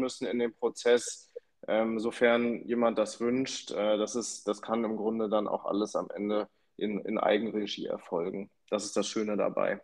müssen 0.00 0.26
in 0.26 0.38
dem 0.38 0.54
Prozess, 0.54 1.32
ähm, 1.66 1.98
sofern 2.00 2.64
jemand 2.66 2.98
das 2.98 3.20
wünscht. 3.20 3.70
Äh, 3.70 3.96
das, 3.98 4.14
ist, 4.14 4.46
das 4.46 4.62
kann 4.62 4.84
im 4.84 4.96
Grunde 4.96 5.28
dann 5.28 5.48
auch 5.48 5.64
alles 5.64 5.96
am 5.96 6.08
Ende 6.14 6.48
in, 6.76 7.00
in 7.00 7.18
Eigenregie 7.18 7.86
erfolgen. 7.86 8.50
Das 8.70 8.84
ist 8.84 8.96
das 8.96 9.08
Schöne 9.08 9.36
dabei. 9.36 9.80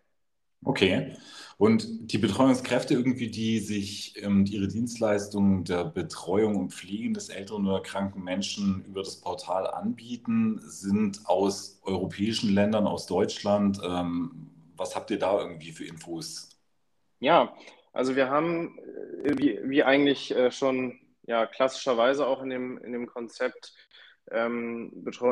Okay. 0.65 1.17
Und 1.57 2.13
die 2.13 2.19
Betreuungskräfte 2.19 2.95
irgendwie, 2.95 3.31
die 3.31 3.61
sich 3.61 4.21
ähm, 4.23 4.45
ihre 4.47 4.67
Dienstleistungen 4.67 5.65
der 5.65 5.85
Betreuung 5.85 6.57
und 6.57 6.73
Pflege 6.73 7.13
des 7.13 7.29
älteren 7.29 7.67
oder 7.67 7.81
kranken 7.81 8.25
Menschen 8.25 8.85
über 8.87 9.03
das 9.03 9.21
Portal 9.21 9.69
anbieten, 9.69 10.61
sind 10.65 11.21
aus 11.27 11.81
europäischen 11.85 12.53
Ländern, 12.53 12.89
aus 12.89 13.07
Deutschland. 13.07 13.79
Ähm, 13.85 14.51
was 14.77 14.97
habt 14.97 15.11
ihr 15.13 15.19
da 15.19 15.39
irgendwie 15.39 15.71
für 15.71 15.85
Infos? 15.85 16.49
Ja, 17.21 17.55
also 17.93 18.17
wir 18.17 18.29
haben, 18.29 18.77
äh, 19.23 19.39
wie, 19.39 19.61
wie 19.63 19.85
eigentlich 19.85 20.35
äh, 20.35 20.51
schon 20.51 20.99
ja, 21.23 21.47
klassischerweise 21.47 22.27
auch 22.27 22.43
in 22.43 22.51
dem, 22.51 22.79
in 22.79 22.93
dem 22.93 23.07
Konzept, 23.07 23.73
ähm, 24.31 24.91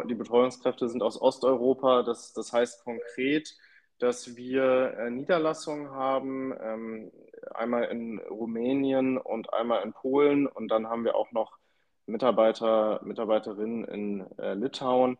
die 0.08 0.14
Betreuungskräfte 0.14 0.88
sind 0.88 1.02
aus 1.02 1.20
Osteuropa. 1.20 2.02
Das, 2.02 2.32
das 2.32 2.52
heißt 2.52 2.84
konkret, 2.84 3.54
dass 4.02 4.36
wir 4.36 4.94
äh, 4.98 5.10
Niederlassungen 5.10 5.90
haben, 5.90 6.52
ähm, 6.60 7.12
einmal 7.54 7.84
in 7.84 8.18
Rumänien 8.18 9.16
und 9.16 9.52
einmal 9.52 9.84
in 9.84 9.92
Polen 9.92 10.48
und 10.48 10.68
dann 10.68 10.88
haben 10.88 11.04
wir 11.04 11.14
auch 11.14 11.30
noch 11.30 11.58
Mitarbeiter, 12.06 13.00
Mitarbeiterinnen 13.04 13.84
in 13.84 14.38
äh, 14.38 14.54
Litauen, 14.54 15.18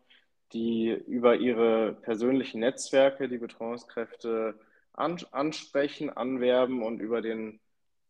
die 0.51 0.89
über 0.89 1.37
ihre 1.37 1.93
persönlichen 1.93 2.59
Netzwerke 2.59 3.29
die 3.29 3.37
Betreuungskräfte 3.37 4.59
ansprechen, 4.91 6.09
anwerben 6.09 6.83
und 6.83 6.99
über 6.99 7.21
den 7.21 7.61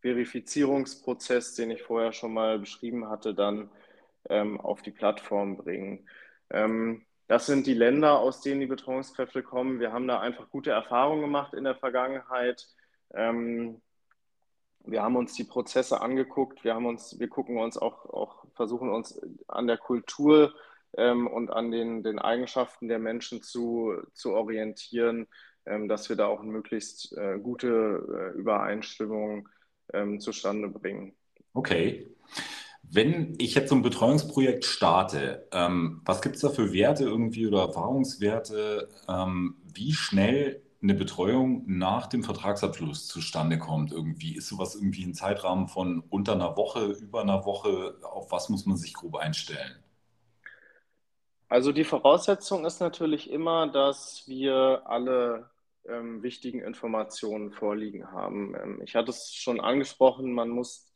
Verifizierungsprozess, 0.01 1.53
den 1.53 1.69
ich 1.69 1.83
vorher 1.83 2.13
schon 2.13 2.33
mal 2.33 2.57
beschrieben 2.57 3.09
hatte, 3.09 3.35
dann 3.35 3.69
ähm, 4.27 4.59
auf 4.59 4.81
die 4.81 4.91
Plattform 4.91 5.55
bringen. 5.55 6.09
Ähm, 6.49 7.05
das 7.27 7.45
sind 7.45 7.67
die 7.67 7.73
Länder, 7.73 8.19
aus 8.19 8.41
denen 8.41 8.61
die 8.61 8.67
Betreuungskräfte 8.67 9.43
kommen. 9.43 9.79
Wir 9.79 9.91
haben 9.91 10.07
da 10.07 10.19
einfach 10.19 10.49
gute 10.49 10.71
Erfahrungen 10.71 11.21
gemacht 11.21 11.53
in 11.53 11.63
der 11.63 11.75
Vergangenheit. 11.75 12.67
Ähm, 13.13 13.81
wir 14.85 15.01
haben 15.01 15.15
uns 15.15 15.33
die 15.33 15.45
Prozesse 15.45 16.01
angeguckt. 16.01 16.63
Wir 16.63 16.75
haben 16.75 16.85
uns, 16.85 17.17
wir 17.19 17.29
gucken 17.29 17.57
uns 17.57 17.77
auch, 17.77 18.05
auch 18.05 18.45
versuchen 18.55 18.89
uns 18.89 19.19
an 19.47 19.67
der 19.67 19.77
Kultur 19.77 20.53
ähm, 20.97 21.27
und 21.27 21.51
an 21.51 21.71
den, 21.71 22.03
den 22.03 22.19
Eigenschaften 22.19 22.87
der 22.87 22.99
Menschen 22.99 23.41
zu, 23.41 23.95
zu 24.13 24.33
orientieren, 24.33 25.27
ähm, 25.65 25.87
dass 25.87 26.09
wir 26.09 26.17
da 26.17 26.27
auch 26.27 26.43
möglichst 26.43 27.15
äh, 27.17 27.39
gute 27.39 28.33
äh, 28.35 28.37
Übereinstimmung 28.37 29.47
ähm, 29.93 30.19
zustande 30.19 30.67
bringen. 30.67 31.15
Okay. 31.53 32.09
Wenn 32.83 33.35
ich 33.39 33.55
jetzt 33.55 33.69
so 33.69 33.75
ein 33.75 33.81
Betreuungsprojekt 33.81 34.65
starte, 34.65 35.47
ähm, 35.51 36.01
was 36.05 36.21
gibt 36.21 36.35
es 36.35 36.41
da 36.41 36.49
für 36.49 36.73
Werte 36.73 37.05
irgendwie 37.05 37.47
oder 37.47 37.61
Erfahrungswerte, 37.61 38.89
ähm, 39.07 39.55
wie 39.73 39.93
schnell 39.93 40.61
eine 40.81 40.93
Betreuung 40.93 41.63
nach 41.65 42.07
dem 42.07 42.23
Vertragsabschluss 42.23 43.07
zustande 43.07 43.57
kommt? 43.57 43.91
Irgendwie 43.91 44.35
ist 44.35 44.47
sowas 44.47 44.75
irgendwie 44.75 45.05
ein 45.05 45.13
Zeitrahmen 45.13 45.67
von 45.67 46.03
unter 46.09 46.33
einer 46.33 46.55
Woche, 46.57 46.85
über 47.01 47.21
einer 47.21 47.45
Woche? 47.45 47.95
Auf 48.03 48.31
was 48.31 48.49
muss 48.49 48.65
man 48.65 48.77
sich 48.77 48.93
grob 48.93 49.15
einstellen? 49.15 49.83
Also 51.47 51.71
die 51.71 51.83
Voraussetzung 51.83 52.65
ist 52.65 52.79
natürlich 52.79 53.29
immer, 53.29 53.67
dass 53.67 54.27
wir 54.27 54.83
alle 54.85 55.49
ähm, 55.87 56.23
wichtigen 56.23 56.59
Informationen 56.59 57.51
vorliegen 57.51 58.11
haben. 58.11 58.55
Ähm, 58.55 58.81
ich 58.83 58.95
hatte 58.95 59.11
es 59.11 59.33
schon 59.33 59.59
angesprochen, 59.59 60.33
man 60.33 60.49
muss 60.49 60.92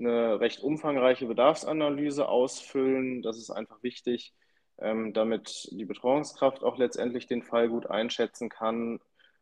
eine 0.00 0.40
recht 0.40 0.62
umfangreiche 0.62 1.26
Bedarfsanalyse 1.26 2.28
ausfüllen. 2.28 3.22
Das 3.22 3.38
ist 3.38 3.50
einfach 3.50 3.82
wichtig, 3.82 4.34
ähm, 4.78 5.12
damit 5.12 5.68
die 5.72 5.84
Betreuungskraft 5.84 6.62
auch 6.64 6.78
letztendlich 6.78 7.26
den 7.26 7.42
Fall 7.42 7.68
gut 7.68 7.86
einschätzen 7.86 8.48
kann 8.48 9.00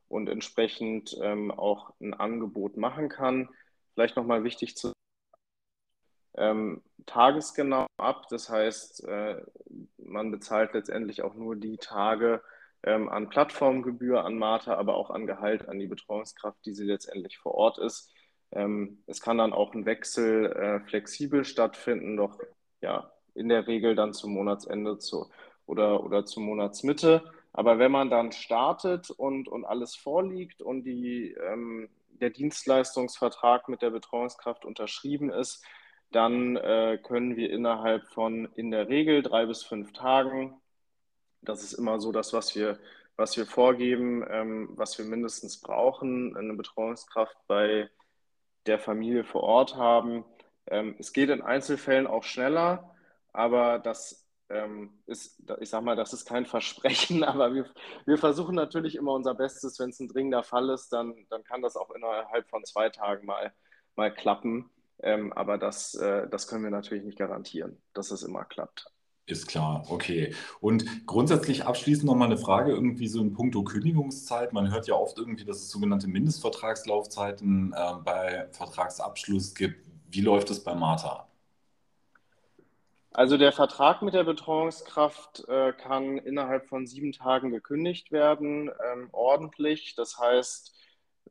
und 0.09 0.29
entsprechend 0.29 1.17
ähm, 1.23 1.51
auch 1.51 1.93
ein 2.01 2.15
Angebot 2.15 2.77
machen 2.77 3.09
kann. 3.09 3.49
Vielleicht 3.95 4.17
nochmal 4.17 4.45
wichtig 4.45 4.77
zu 4.77 4.93
ähm, 6.37 6.83
tagesgenau 7.07 7.87
ab. 7.97 8.27
Das 8.31 8.49
heißt, 8.49 9.05
äh, 9.05 9.43
man 9.99 10.31
bezahlt 10.31 10.73
letztendlich 10.75 11.23
auch 11.23 11.35
nur 11.35 11.57
die 11.57 11.77
Tage 11.77 12.43
ähm, 12.83 13.09
an 13.09 13.29
Plattformgebühr 13.29 14.25
an 14.25 14.39
Martha, 14.39 14.75
aber 14.75 14.95
auch 14.95 15.11
an 15.11 15.27
Gehalt 15.27 15.69
an 15.69 15.79
die 15.79 15.89
Betreuungskraft, 15.89 16.65
die 16.65 16.75
sie 16.75 16.85
letztendlich 16.85 17.39
vor 17.39 17.55
Ort 17.55 17.79
ist. 17.79 18.13
Ähm, 18.53 19.03
es 19.07 19.21
kann 19.21 19.39
dann 19.39 19.53
auch 19.53 19.75
ein 19.75 19.87
Wechsel 19.87 20.53
äh, 20.53 20.81
flexibel 20.81 21.45
stattfinden, 21.45 22.17
doch 22.17 22.39
ja, 22.81 23.13
in 23.35 23.49
der 23.49 23.67
Regel 23.67 23.95
dann 23.95 24.13
zum 24.13 24.33
Monatsende 24.33 24.99
zu, 24.99 25.27
oder, 25.67 26.03
oder 26.05 26.25
zur 26.25 26.43
Monatsmitte. 26.43 27.23
Aber 27.53 27.79
wenn 27.79 27.93
man 27.93 28.11
dann 28.11 28.33
startet 28.33 29.11
und, 29.11 29.49
und 29.49 29.65
alles 29.65 29.97
vorliegt 29.97 30.63
und 30.63 30.85
die, 30.85 31.33
ähm, 31.33 31.89
der 32.21 32.31
Dienstleistungsvertrag 32.31 33.69
mit 33.69 33.83
der 33.83 33.91
Betreuungskraft 33.91 34.65
unterschrieben 34.65 35.31
ist, 35.31 35.65
dann 36.11 36.57
äh, 36.57 36.99
können 37.03 37.37
wir 37.37 37.51
innerhalb 37.51 38.07
von 38.09 38.47
in 38.55 38.71
der 38.71 38.89
Regel 38.89 39.23
drei 39.23 39.47
bis 39.47 39.63
fünf 39.63 39.93
Tagen, 39.93 40.61
das 41.43 41.63
ist 41.63 41.75
immer 41.75 42.01
so 42.01 42.13
das, 42.13 42.33
was 42.33 42.55
wir, 42.57 42.79
was 43.17 43.37
wir 43.37 43.47
vorgeben, 43.47 44.25
ähm, 44.29 44.71
was 44.73 44.99
wir 44.99 45.05
mindestens 45.05 45.61
brauchen, 45.61 46.37
eine 46.37 46.55
Betreuungskraft 46.55 47.37
bei 47.47 47.91
der 48.69 48.79
Familie 48.79 49.25
vor 49.25 49.43
Ort 49.43 49.77
haben. 49.77 50.25
Ähm, 50.67 50.95
es 50.99 51.13
geht 51.13 51.31
in 51.31 51.43
Einzelfällen 51.43 52.07
auch 52.07 52.23
schneller, 52.23 52.95
aber 53.33 53.79
das 53.79 54.29
ähm, 54.51 54.91
ist, 55.07 55.43
ich 55.61 55.69
sag 55.71 55.83
mal, 55.83 55.97
das 55.97 56.13
ist 56.13 56.27
kein 56.27 56.47
Versprechen, 56.55 57.25
aber 57.25 57.55
wir, 57.55 57.67
wir 58.07 58.19
versuchen 58.19 58.55
natürlich 58.55 58.97
immer 58.97 59.13
unser 59.13 59.35
Bestes. 59.35 59.79
Wenn 59.79 59.91
es 59.91 60.01
ein 60.01 60.09
dringender 60.09 60.43
Fall 60.43 60.71
ist, 60.71 60.93
dann, 60.93 61.27
dann 61.31 61.45
kann 61.45 61.63
das 61.63 61.77
auch 61.77 61.91
innerhalb 61.91 62.49
von 62.49 62.65
zwei 62.65 62.89
Tagen 62.91 63.27
mal, 63.27 63.53
mal 63.97 64.13
klappen. 64.13 64.71
Ähm, 65.01 65.33
aber 65.33 65.59
das, 65.59 65.95
äh, 65.95 66.29
das 66.29 66.49
können 66.49 66.65
wir 66.65 66.71
natürlich 66.71 67.05
nicht 67.05 67.19
garantieren, 67.19 67.81
dass 67.95 68.11
es 68.11 68.23
immer 68.23 68.45
klappt. 68.45 68.91
Ist 69.29 69.47
klar, 69.47 69.85
okay. 69.91 70.35
Und 70.59 71.07
grundsätzlich 71.07 71.67
abschließend 71.67 72.07
nochmal 72.07 72.29
eine 72.29 72.39
Frage, 72.39 72.73
irgendwie 72.73 73.09
so 73.09 73.21
in 73.21 73.35
puncto 73.35 73.63
Kündigungszeit. 73.63 74.55
Man 74.55 74.73
hört 74.73 74.87
ja 74.87 74.95
oft 74.95 75.19
irgendwie, 75.19 75.45
dass 75.45 75.59
es 75.59 75.71
sogenannte 75.71 76.09
Mindestvertragslaufzeiten 76.09 77.75
äh, 77.77 77.93
bei 78.03 78.49
Vertragsabschluss 78.53 79.55
gibt. 79.55 79.87
Wie 80.11 80.23
läuft 80.23 80.49
es 80.49 80.65
bei 80.65 80.75
Martha? 80.75 81.29
Also 83.13 83.37
der 83.37 83.53
Vertrag 83.53 84.01
mit 84.01 84.15
der 84.15 84.25
Betreuungskraft 84.25 85.47
äh, 85.47 85.75
kann 85.75 86.17
innerhalb 86.17 86.67
von 86.67 86.87
sieben 86.87 87.13
Tagen 87.13 87.51
gekündigt 87.51 88.11
werden, 88.11 88.71
ähm, 88.93 89.11
ordentlich. 89.13 89.95
Das 89.95 90.19
heißt, 90.19 90.75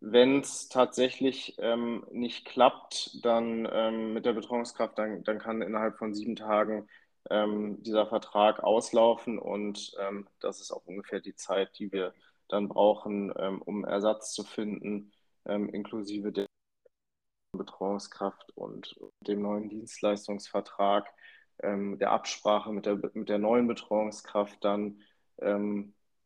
wenn 0.02 0.42
es 0.42 0.70
tatsächlich 0.70 1.56
ähm, 1.58 2.06
nicht 2.12 2.46
klappt, 2.46 3.26
dann 3.26 3.68
ähm, 3.72 4.14
mit 4.14 4.28
der 4.28 4.34
Betreuungskraft, 4.34 5.00
dann, 5.00 5.24
dann 5.24 5.40
kann 5.40 5.64
innerhalb 5.64 5.98
von 5.98 6.14
sieben 6.14 6.36
Tagen 6.36 6.88
ähm, 7.30 7.82
dieser 7.84 8.08
Vertrag 8.08 8.64
auslaufen 8.64 9.40
und 9.40 9.94
ähm, 10.00 10.28
das 10.40 10.62
ist 10.62 10.72
auch 10.72 10.86
ungefähr 10.86 11.20
die 11.20 11.36
Zeit, 11.36 11.78
die 11.80 11.92
wir 11.92 12.14
dann 12.48 12.70
brauchen, 12.70 13.34
ähm, 13.38 13.62
um 13.62 13.86
Ersatz 13.86 14.34
zu 14.34 14.44
finden, 14.44 15.12
ähm, 15.46 15.70
inklusive 15.70 16.32
der 16.32 16.46
Betreuungskraft 17.54 18.52
und 18.56 18.96
dem 19.22 19.42
neuen 19.42 19.70
Dienstleistungsvertrag, 19.70 21.12
der 21.60 22.12
Absprache 22.12 22.72
mit 22.72 22.86
der, 22.86 23.00
mit 23.14 23.30
der 23.30 23.40
neuen 23.40 23.66
Betreuungskraft 23.66 24.64
dann. 24.64 25.02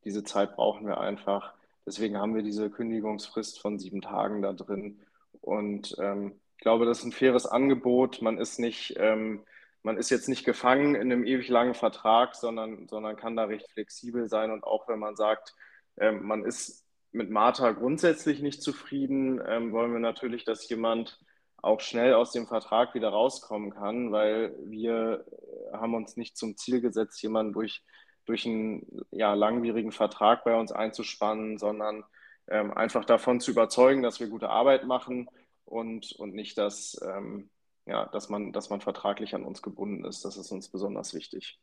diese 0.04 0.26
Zeit 0.26 0.58
brauchen 0.58 0.86
wir 0.86 1.00
einfach 1.00 1.54
Deswegen 1.86 2.18
haben 2.18 2.36
wir 2.36 2.44
diese 2.44 2.70
Kündigungsfrist 2.70 3.60
von 3.60 3.80
sieben 3.80 4.02
Tagen 4.02 4.42
da 4.42 4.54
drin. 4.54 5.02
Und 5.42 5.96
ähm, 6.00 6.40
ich 6.58 6.62
glaube, 6.62 6.86
das 6.86 7.00
ist 7.00 7.06
ein 7.06 7.12
faires 7.12 7.46
Angebot. 7.46 8.22
Man 8.22 8.38
ist 8.38 8.60
nicht, 8.60 8.96
ähm, 8.98 9.44
man 9.84 9.98
ist 9.98 10.10
jetzt 10.10 10.30
nicht 10.30 10.46
gefangen 10.46 10.96
in 10.96 11.12
einem 11.12 11.26
ewig 11.26 11.50
langen 11.50 11.74
Vertrag, 11.74 12.36
sondern, 12.36 12.88
sondern 12.88 13.16
kann 13.16 13.36
da 13.36 13.46
recht 13.46 13.70
flexibel 13.72 14.30
sein. 14.30 14.52
Und 14.52 14.64
auch 14.64 14.88
wenn 14.88 15.00
man 15.00 15.16
sagt, 15.16 15.56
ähm, 15.98 16.26
man 16.26 16.46
ist 16.46 16.86
mit 17.12 17.30
Martha 17.30 17.72
grundsätzlich 17.72 18.42
nicht 18.42 18.62
zufrieden, 18.62 19.42
ähm, 19.46 19.72
wollen 19.72 19.92
wir 19.92 20.00
natürlich, 20.00 20.46
dass 20.46 20.68
jemand 20.70 21.20
auch 21.58 21.82
schnell 21.82 22.14
aus 22.14 22.32
dem 22.32 22.48
Vertrag 22.48 22.96
wieder 22.96 23.10
rauskommen 23.10 23.72
kann, 23.72 24.12
weil 24.12 24.56
wir 24.64 25.26
haben 25.74 25.94
uns 25.94 26.18
nicht 26.18 26.38
zum 26.38 26.58
Ziel 26.58 26.82
gesetzt, 26.82 27.22
jemanden 27.22 27.54
durch 27.54 27.84
durch 28.26 28.46
einen 28.46 28.86
ja, 29.12 29.34
langwierigen 29.34 29.92
Vertrag 29.92 30.44
bei 30.44 30.56
uns 30.56 30.72
einzuspannen, 30.72 31.58
sondern 31.58 32.04
ähm, 32.48 32.72
einfach 32.74 33.06
davon 33.06 33.40
zu 33.40 33.52
überzeugen, 33.52 34.04
dass 34.04 34.20
wir 34.20 34.28
gute 34.28 34.50
Arbeit 34.50 34.86
machen 34.86 35.28
und, 35.66 36.12
und 36.14 36.34
nicht, 36.34 36.58
dass, 36.58 37.00
ähm, 37.04 37.50
ja, 37.86 38.06
dass, 38.08 38.30
man, 38.30 38.54
dass 38.54 38.70
man 38.70 38.82
vertraglich 38.82 39.36
an 39.36 39.44
uns 39.44 39.62
gebunden 39.62 40.06
ist. 40.06 40.24
Das 40.26 40.38
ist 40.38 40.52
uns 40.52 40.70
besonders 40.70 41.14
wichtig. 41.14 41.60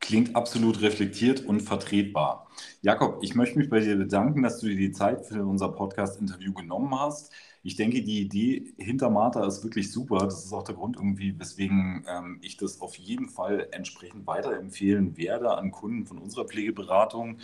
Klingt 0.00 0.36
absolut 0.36 0.80
reflektiert 0.80 1.44
und 1.44 1.60
vertretbar. 1.60 2.48
Jakob, 2.82 3.18
ich 3.22 3.34
möchte 3.34 3.58
mich 3.58 3.68
bei 3.68 3.80
dir 3.80 3.96
bedanken, 3.96 4.42
dass 4.42 4.60
du 4.60 4.68
dir 4.68 4.76
die 4.76 4.92
Zeit 4.92 5.26
für 5.26 5.44
unser 5.44 5.70
Podcast-Interview 5.70 6.52
genommen 6.52 6.98
hast 6.98 7.32
ich 7.62 7.76
denke, 7.76 8.02
die 8.02 8.20
Idee 8.20 8.72
hinter 8.78 9.10
Martha 9.10 9.46
ist 9.46 9.62
wirklich 9.62 9.92
super. 9.92 10.20
Das 10.20 10.44
ist 10.44 10.52
auch 10.52 10.62
der 10.62 10.74
Grund 10.74 10.96
irgendwie, 10.96 11.38
weswegen 11.38 12.04
ähm, 12.08 12.38
ich 12.40 12.56
das 12.56 12.80
auf 12.80 12.94
jeden 12.96 13.28
Fall 13.28 13.68
entsprechend 13.72 14.26
weiterempfehlen 14.26 15.16
werde 15.16 15.50
an 15.50 15.70
Kunden 15.70 16.06
von 16.06 16.18
unserer 16.18 16.46
Pflegeberatung, 16.46 17.38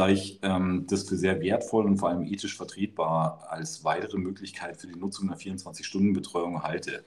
da 0.00 0.08
ich 0.08 0.38
ähm, 0.40 0.86
das 0.88 1.06
für 1.06 1.16
sehr 1.16 1.42
wertvoll 1.42 1.84
und 1.84 1.98
vor 1.98 2.08
allem 2.08 2.22
ethisch 2.22 2.56
vertretbar 2.56 3.46
als 3.50 3.84
weitere 3.84 4.16
Möglichkeit 4.16 4.78
für 4.78 4.86
die 4.86 4.98
Nutzung 4.98 5.28
einer 5.28 5.36
24-Stunden-Betreuung 5.36 6.62
halte. 6.62 7.04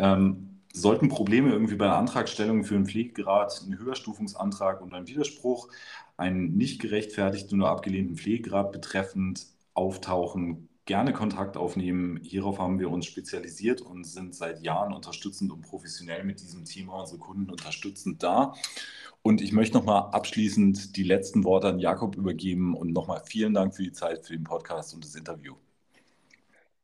Ähm, 0.00 0.46
sollten 0.72 1.08
Probleme 1.08 1.50
irgendwie 1.50 1.74
bei 1.74 1.86
der 1.86 1.96
Antragstellung 1.96 2.64
für 2.64 2.76
einen 2.76 2.86
Pflegegrad, 2.86 3.62
einen 3.64 3.78
Höherstufungsantrag 3.78 4.80
und 4.80 4.94
einen 4.94 5.08
Widerspruch 5.08 5.68
einen 6.16 6.56
nicht 6.56 6.80
gerechtfertigten 6.80 7.60
oder 7.60 7.70
abgelehnten 7.70 8.16
Pflegegrad 8.16 8.72
betreffend 8.72 9.46
auftauchen, 9.74 10.68
gerne 10.84 11.12
Kontakt 11.12 11.56
aufnehmen. 11.56 12.20
Hierauf 12.22 12.58
haben 12.58 12.78
wir 12.78 12.90
uns 12.90 13.06
spezialisiert 13.06 13.80
und 13.80 14.04
sind 14.04 14.34
seit 14.34 14.62
Jahren 14.62 14.92
unterstützend 14.92 15.50
und 15.50 15.62
professionell 15.62 16.24
mit 16.24 16.40
diesem 16.40 16.64
Thema 16.64 17.00
unsere 17.00 17.18
Kunden 17.18 17.50
unterstützend 17.50 18.22
da. 18.22 18.54
Und 19.22 19.40
ich 19.40 19.52
möchte 19.52 19.76
nochmal 19.78 20.10
abschließend 20.12 20.96
die 20.96 21.04
letzten 21.04 21.44
Worte 21.44 21.68
an 21.68 21.78
Jakob 21.78 22.16
übergeben 22.16 22.74
und 22.76 22.92
nochmal 22.92 23.22
vielen 23.24 23.54
Dank 23.54 23.74
für 23.74 23.82
die 23.82 23.92
Zeit 23.92 24.26
für 24.26 24.34
den 24.34 24.44
Podcast 24.44 24.94
und 24.94 25.04
das 25.04 25.14
Interview. 25.14 25.54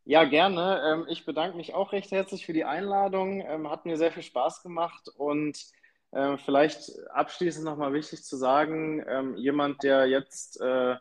Ja, 0.08 0.24
gerne. 0.24 0.80
Ähm, 0.86 1.06
ich 1.08 1.24
bedanke 1.26 1.56
mich 1.56 1.74
auch 1.74 1.92
recht 1.92 2.12
herzlich 2.12 2.46
für 2.46 2.52
die 2.52 2.64
Einladung. 2.64 3.40
Ähm, 3.40 3.68
hat 3.68 3.86
mir 3.86 3.96
sehr 3.96 4.12
viel 4.12 4.22
Spaß 4.22 4.62
gemacht 4.62 5.08
und 5.16 5.58
äh, 6.12 6.36
vielleicht 6.38 6.92
abschließend 7.10 7.64
nochmal 7.64 7.92
wichtig 7.92 8.22
zu 8.22 8.36
sagen, 8.36 9.04
ähm, 9.08 9.36
jemand, 9.36 9.82
der 9.82 10.06
jetzt 10.06 10.60
äh, 10.60 10.94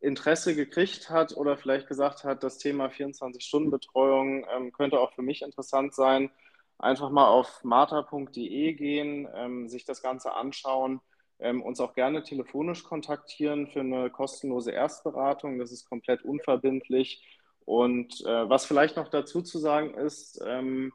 Interesse 0.00 0.54
gekriegt 0.54 1.08
hat 1.10 1.34
oder 1.36 1.56
vielleicht 1.56 1.88
gesagt 1.88 2.24
hat, 2.24 2.42
das 2.42 2.58
Thema 2.58 2.90
24-Stunden-Betreuung 2.90 4.46
ähm, 4.54 4.72
könnte 4.72 5.00
auch 5.00 5.12
für 5.14 5.22
mich 5.22 5.40
interessant 5.42 5.94
sein, 5.94 6.30
einfach 6.78 7.08
mal 7.10 7.28
auf 7.28 7.64
marta.de 7.64 8.74
gehen, 8.74 9.26
ähm, 9.34 9.68
sich 9.70 9.84
das 9.86 10.02
Ganze 10.02 10.34
anschauen, 10.34 11.00
ähm, 11.38 11.62
uns 11.62 11.80
auch 11.80 11.94
gerne 11.94 12.22
telefonisch 12.22 12.82
kontaktieren 12.84 13.68
für 13.68 13.80
eine 13.80 14.10
kostenlose 14.10 14.70
Erstberatung. 14.72 15.58
Das 15.58 15.72
ist 15.72 15.88
komplett 15.88 16.22
unverbindlich. 16.24 17.22
Und 17.70 18.26
äh, 18.26 18.48
was 18.50 18.66
vielleicht 18.66 18.96
noch 18.96 19.06
dazu 19.06 19.42
zu 19.42 19.60
sagen 19.60 19.94
ist, 19.94 20.42
ähm, 20.44 20.92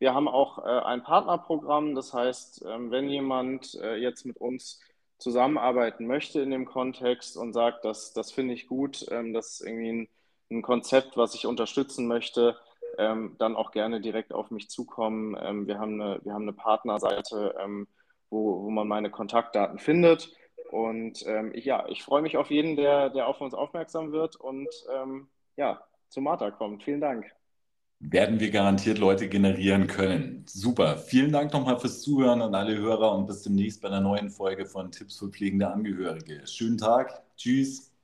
wir 0.00 0.12
haben 0.12 0.26
auch 0.26 0.58
äh, 0.58 0.62
ein 0.62 1.04
Partnerprogramm, 1.04 1.94
das 1.94 2.12
heißt, 2.12 2.64
ähm, 2.66 2.90
wenn 2.90 3.08
jemand 3.08 3.76
äh, 3.76 3.94
jetzt 3.94 4.26
mit 4.26 4.36
uns 4.38 4.80
zusammenarbeiten 5.18 6.04
möchte 6.04 6.40
in 6.40 6.50
dem 6.50 6.64
Kontext 6.64 7.36
und 7.36 7.52
sagt, 7.52 7.84
das, 7.84 8.12
das 8.12 8.32
finde 8.32 8.54
ich 8.54 8.66
gut, 8.66 9.06
ähm, 9.12 9.34
das 9.34 9.52
ist 9.52 9.66
irgendwie 9.68 9.92
ein, 9.92 10.08
ein, 10.50 10.62
Konzept, 10.62 11.16
was 11.16 11.36
ich 11.36 11.46
unterstützen 11.46 12.08
möchte, 12.08 12.56
ähm, 12.98 13.36
dann 13.38 13.54
auch 13.54 13.70
gerne 13.70 14.00
direkt 14.00 14.32
auf 14.32 14.50
mich 14.50 14.68
zukommen. 14.68 15.38
Ähm, 15.40 15.68
wir, 15.68 15.78
haben 15.78 16.00
eine, 16.00 16.18
wir 16.24 16.34
haben 16.34 16.42
eine 16.42 16.54
Partnerseite, 16.54 17.54
ähm, 17.62 17.86
wo, 18.30 18.64
wo 18.64 18.70
man 18.70 18.88
meine 18.88 19.10
Kontaktdaten 19.10 19.78
findet. 19.78 20.34
Und 20.72 21.24
ich, 21.52 21.64
ja, 21.64 21.86
ich 21.88 22.02
freue 22.02 22.22
mich 22.22 22.36
auf 22.36 22.50
jeden, 22.50 22.74
der, 22.74 23.10
der 23.10 23.28
auf 23.28 23.40
uns 23.40 23.54
aufmerksam 23.54 24.10
wird 24.10 24.34
und 24.34 24.68
ja, 25.56 25.80
zu 26.08 26.20
Martha 26.20 26.50
kommt. 26.50 26.82
Vielen 26.84 27.00
Dank 27.00 27.26
werden 28.00 28.40
wir 28.40 28.50
garantiert 28.50 28.98
Leute 28.98 29.28
generieren 29.28 29.86
können. 29.86 30.44
Super. 30.46 30.98
Vielen 30.98 31.32
Dank 31.32 31.52
nochmal 31.52 31.78
fürs 31.78 32.02
Zuhören 32.02 32.42
an 32.42 32.54
alle 32.54 32.76
Hörer 32.76 33.16
und 33.16 33.26
bis 33.26 33.42
demnächst 33.42 33.80
bei 33.80 33.88
einer 33.88 34.00
neuen 34.00 34.30
Folge 34.30 34.66
von 34.66 34.90
Tipps 34.90 35.18
für 35.18 35.30
pflegende 35.30 35.68
Angehörige. 35.68 36.46
Schönen 36.46 36.78
Tag. 36.78 37.22
Tschüss. 37.36 37.95